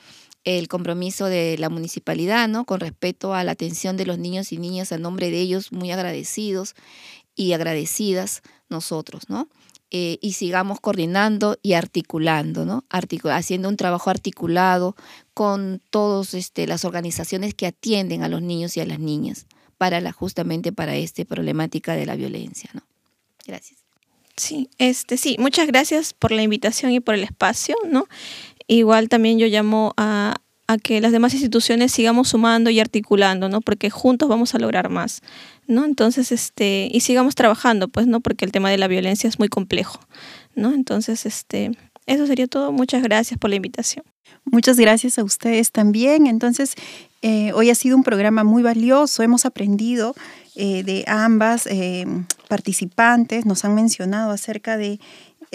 el 0.45 0.67
compromiso 0.67 1.25
de 1.25 1.57
la 1.57 1.69
municipalidad, 1.69 2.47
¿no? 2.47 2.65
Con 2.65 2.79
respecto 2.79 3.33
a 3.33 3.43
la 3.43 3.51
atención 3.51 3.97
de 3.97 4.05
los 4.05 4.19
niños 4.19 4.51
y 4.51 4.57
niñas, 4.57 4.91
a 4.91 4.97
nombre 4.97 5.31
de 5.31 5.41
ellos, 5.41 5.71
muy 5.71 5.91
agradecidos 5.91 6.75
y 7.35 7.53
agradecidas 7.53 8.41
nosotros, 8.69 9.23
¿no? 9.27 9.49
Eh, 9.91 10.17
y 10.21 10.33
sigamos 10.33 10.79
coordinando 10.79 11.57
y 11.61 11.73
articulando, 11.73 12.65
¿no? 12.65 12.83
haciendo 12.89 13.69
un 13.69 13.77
trabajo 13.77 14.09
articulado 14.09 14.95
con 15.33 15.81
todas 15.91 16.33
este, 16.33 16.65
las 16.65 16.85
organizaciones 16.85 17.53
que 17.53 17.67
atienden 17.67 18.23
a 18.23 18.27
los 18.27 18.41
niños 18.41 18.75
y 18.77 18.81
a 18.81 18.85
las 18.85 18.99
niñas 18.99 19.45
para 19.77 20.01
la, 20.01 20.11
justamente 20.11 20.71
para 20.71 20.95
esta 20.95 21.23
problemática 21.23 21.95
de 21.95 22.07
la 22.07 22.15
violencia, 22.15 22.69
¿no? 22.73 22.81
Gracias. 23.45 23.79
Sí, 24.37 24.69
este, 24.79 25.15
sí, 25.15 25.37
muchas 25.39 25.67
gracias 25.67 26.13
por 26.13 26.31
la 26.31 26.43
invitación 26.43 26.91
y 26.91 26.99
por 26.99 27.15
el 27.15 27.23
espacio, 27.23 27.75
¿no? 27.87 28.07
Igual 28.67 29.09
también 29.09 29.37
yo 29.39 29.47
llamo 29.47 29.93
a, 29.97 30.35
que 30.81 30.99
las 30.99 31.11
demás 31.11 31.33
instituciones 31.33 31.91
sigamos 31.91 32.29
sumando 32.29 32.71
y 32.71 32.79
articulando, 32.79 33.49
¿no? 33.49 33.61
Porque 33.61 33.91
juntos 33.91 34.27
vamos 34.27 34.55
a 34.55 34.59
lograr 34.59 34.89
más, 34.89 35.21
¿no? 35.67 35.85
Entonces, 35.85 36.31
este, 36.31 36.89
y 36.91 37.01
sigamos 37.01 37.35
trabajando, 37.35 37.87
pues, 37.87 38.07
¿no? 38.07 38.19
Porque 38.19 38.45
el 38.45 38.51
tema 38.51 38.71
de 38.71 38.79
la 38.79 38.87
violencia 38.87 39.27
es 39.27 39.37
muy 39.37 39.47
complejo, 39.47 39.99
¿no? 40.55 40.73
Entonces, 40.73 41.27
este, 41.27 41.71
eso 42.07 42.25
sería 42.25 42.47
todo. 42.47 42.71
Muchas 42.71 43.03
gracias 43.03 43.39
por 43.39 43.51
la 43.51 43.57
invitación. 43.57 44.05
Muchas 44.45 44.77
gracias 44.77 45.19
a 45.19 45.23
ustedes 45.23 45.71
también. 45.71 46.27
Entonces, 46.27 46.75
eh, 47.21 47.51
hoy 47.53 47.69
ha 47.69 47.75
sido 47.75 47.95
un 47.95 48.03
programa 48.03 48.43
muy 48.43 48.63
valioso. 48.63 49.23
Hemos 49.23 49.45
aprendido 49.45 50.15
eh, 50.55 50.83
de 50.83 51.03
ambas 51.07 51.67
eh, 51.67 52.05
participantes, 52.47 53.45
nos 53.45 53.65
han 53.65 53.75
mencionado 53.75 54.31
acerca 54.31 54.77
de 54.77 54.99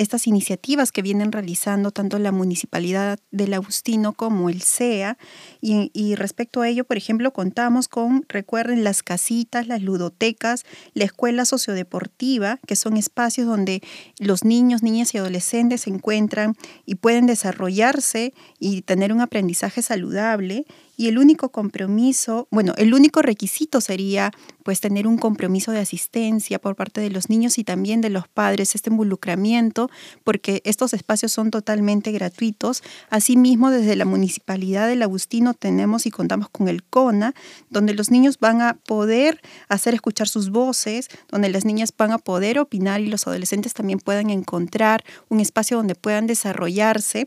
estas 0.01 0.27
iniciativas 0.27 0.93
que 0.93 1.03
vienen 1.03 1.31
realizando 1.31 1.91
tanto 1.91 2.19
la 2.19 2.33
Municipalidad 2.33 3.19
del 3.31 3.53
Agustino 3.53 4.15
como 4.15 4.49
el 4.49 4.63
CEA. 4.63 5.19
Y, 5.61 6.15
respecto 6.15 6.63
a 6.63 6.69
ello, 6.69 6.85
por 6.85 6.97
ejemplo, 6.97 7.33
contamos 7.33 7.87
con, 7.87 8.25
recuerden, 8.29 8.83
las 8.83 9.03
casitas, 9.03 9.67
las 9.67 9.83
ludotecas, 9.83 10.65
la 10.95 11.05
escuela 11.05 11.45
sociodeportiva, 11.45 12.59
que 12.67 12.77
son 12.77 12.97
espacios 12.97 13.47
donde 13.47 13.83
los 14.19 14.43
niños, 14.43 14.83
niñas 14.83 15.15
y 15.15 15.19
adolescentes 15.19 15.83
se 15.83 15.91
encuentran 15.91 16.55
y 16.87 16.95
pueden 16.95 17.27
desarrollarse 17.27 18.33
y 18.59 18.81
tener 18.83 19.13
un 19.13 19.21
aprendizaje 19.21 19.83
saludable 19.83 20.65
y 21.01 21.09
el 21.09 21.17
único 21.17 21.49
compromiso, 21.49 22.47
bueno, 22.51 22.75
el 22.77 22.93
único 22.93 23.23
requisito 23.23 23.81
sería 23.81 24.33
pues 24.63 24.81
tener 24.81 25.07
un 25.07 25.17
compromiso 25.17 25.73
de 25.73 25.79
asistencia 25.79 26.59
por 26.59 26.77
parte 26.77 27.01
de 27.01 27.09
los 27.09 27.31
niños 27.31 27.57
y 27.57 27.65
también 27.65 28.03
de 28.03 28.11
los 28.11 28.29
padres, 28.29 28.75
este 28.75 28.91
involucramiento, 28.91 29.89
porque 30.25 30.61
estos 30.67 30.93
espacios 30.93 31.33
son 31.33 31.51
totalmente 31.51 32.13
gratuitos. 32.13 32.83
Asimismo, 33.09 33.71
desde 33.71 33.97
la 33.97 34.05
Municipalidad 34.05 34.89
del 34.89 35.03
Agustino 35.03 35.55
tenemos 35.55 36.05
y 36.05 36.11
contamos 36.11 36.51
con 36.51 36.69
el 36.69 36.85
CONA, 36.85 37.35
donde 37.71 37.95
los 37.95 38.11
niños 38.11 38.39
van 38.39 38.61
a 38.61 38.75
poder 38.75 39.41
hacer 39.71 39.95
escuchar 39.95 40.29
sus 40.29 40.51
voces, 40.51 41.09
donde 41.31 41.49
las 41.49 41.65
niñas 41.65 41.95
van 41.97 42.13
a 42.13 42.19
poder 42.19 42.59
opinar 42.59 43.01
y 43.01 43.07
los 43.07 43.27
adolescentes 43.27 43.73
también 43.73 44.01
puedan 44.01 44.29
encontrar 44.29 45.03
un 45.31 45.41
espacio 45.41 45.79
donde 45.79 45.95
puedan 45.95 46.27
desarrollarse 46.27 47.27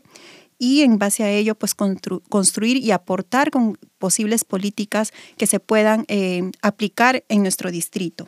y 0.58 0.82
en 0.82 0.98
base 0.98 1.24
a 1.24 1.30
ello 1.30 1.54
pues 1.54 1.74
construir 1.74 2.76
y 2.76 2.90
aportar 2.90 3.50
con 3.50 3.78
posibles 3.98 4.44
políticas 4.44 5.12
que 5.36 5.46
se 5.46 5.60
puedan 5.60 6.04
eh, 6.08 6.50
aplicar 6.62 7.24
en 7.28 7.42
nuestro 7.42 7.70
distrito. 7.70 8.26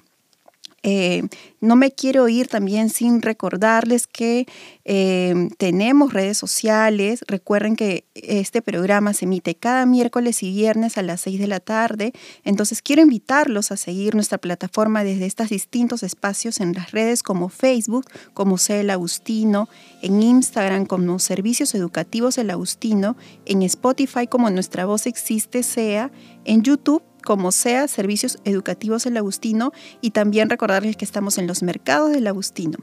Eh, 0.88 1.25
no 1.61 1.75
me 1.75 1.90
quiero 1.90 2.29
ir 2.29 2.46
también 2.46 2.90
sin 2.90 3.20
recordarles 3.20 4.07
que 4.07 4.46
eh, 4.85 5.49
tenemos 5.59 6.12
redes 6.12 6.38
sociales. 6.38 7.25
Recuerden 7.27 7.75
que 7.75 8.05
este 8.14 8.62
programa 8.62 9.12
se 9.12 9.25
emite 9.25 9.57
cada 9.57 9.85
miércoles 9.85 10.44
y 10.44 10.53
viernes 10.53 10.96
a 10.96 11.03
las 11.03 11.22
6 11.22 11.40
de 11.40 11.49
la 11.49 11.59
tarde. 11.59 12.12
Entonces 12.44 12.83
quiero 12.83 13.03
invitarlos 13.03 13.72
a 13.72 13.77
seguir 13.77 14.14
nuestra 14.14 14.38
plataforma 14.38 15.03
desde 15.03 15.27
estos 15.27 15.49
distintos 15.49 16.05
espacios 16.05 16.61
en 16.61 16.72
las 16.72 16.92
redes 16.92 17.25
como 17.25 17.49
Facebook, 17.49 18.07
como 18.33 18.57
CEL 18.57 18.90
Agustino, 18.90 19.68
en 20.03 20.22
Instagram 20.22 20.87
como 20.87 21.18
Servicios 21.18 21.75
Educativos 21.75 22.38
El 22.38 22.51
Agustino, 22.51 23.16
en 23.44 23.62
Spotify 23.62 24.29
como 24.29 24.49
Nuestra 24.51 24.87
Voz 24.87 25.09
Existe 25.09 25.64
Sea, 25.64 26.12
en 26.44 26.62
YouTube 26.62 27.03
como 27.26 27.50
sea 27.50 27.88
Servicios 27.88 28.38
Educativos 28.44 29.04
El 29.04 29.16
Agustino 29.16 29.72
y 30.00 30.12
también 30.12 30.48
recordarles 30.48 30.96
que 30.96 31.04
estamos 31.04 31.38
en 31.38 31.48
los 31.48 31.60
mercados 31.64 32.12
del 32.12 32.28
Agustino. 32.28 32.78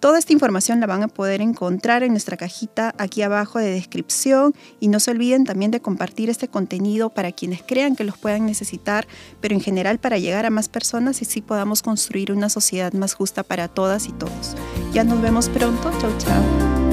Toda 0.00 0.18
esta 0.18 0.32
información 0.32 0.80
la 0.80 0.88
van 0.88 1.04
a 1.04 1.08
poder 1.08 1.40
encontrar 1.40 2.02
en 2.02 2.10
nuestra 2.10 2.36
cajita 2.36 2.92
aquí 2.98 3.22
abajo 3.22 3.60
de 3.60 3.70
descripción 3.70 4.52
y 4.80 4.88
no 4.88 4.98
se 4.98 5.12
olviden 5.12 5.44
también 5.44 5.70
de 5.70 5.80
compartir 5.80 6.28
este 6.28 6.48
contenido 6.48 7.10
para 7.10 7.30
quienes 7.30 7.62
crean 7.62 7.94
que 7.94 8.02
los 8.02 8.18
puedan 8.18 8.46
necesitar, 8.46 9.06
pero 9.40 9.54
en 9.54 9.60
general 9.60 10.00
para 10.00 10.18
llegar 10.18 10.44
a 10.44 10.50
más 10.50 10.68
personas 10.68 11.22
y 11.22 11.24
así 11.24 11.40
podamos 11.40 11.80
construir 11.80 12.32
una 12.32 12.48
sociedad 12.48 12.92
más 12.94 13.14
justa 13.14 13.44
para 13.44 13.68
todas 13.68 14.08
y 14.08 14.12
todos. 14.12 14.56
Ya 14.92 15.04
nos 15.04 15.22
vemos 15.22 15.48
pronto. 15.48 15.90
Chau, 16.00 16.12
chao. 16.18 16.83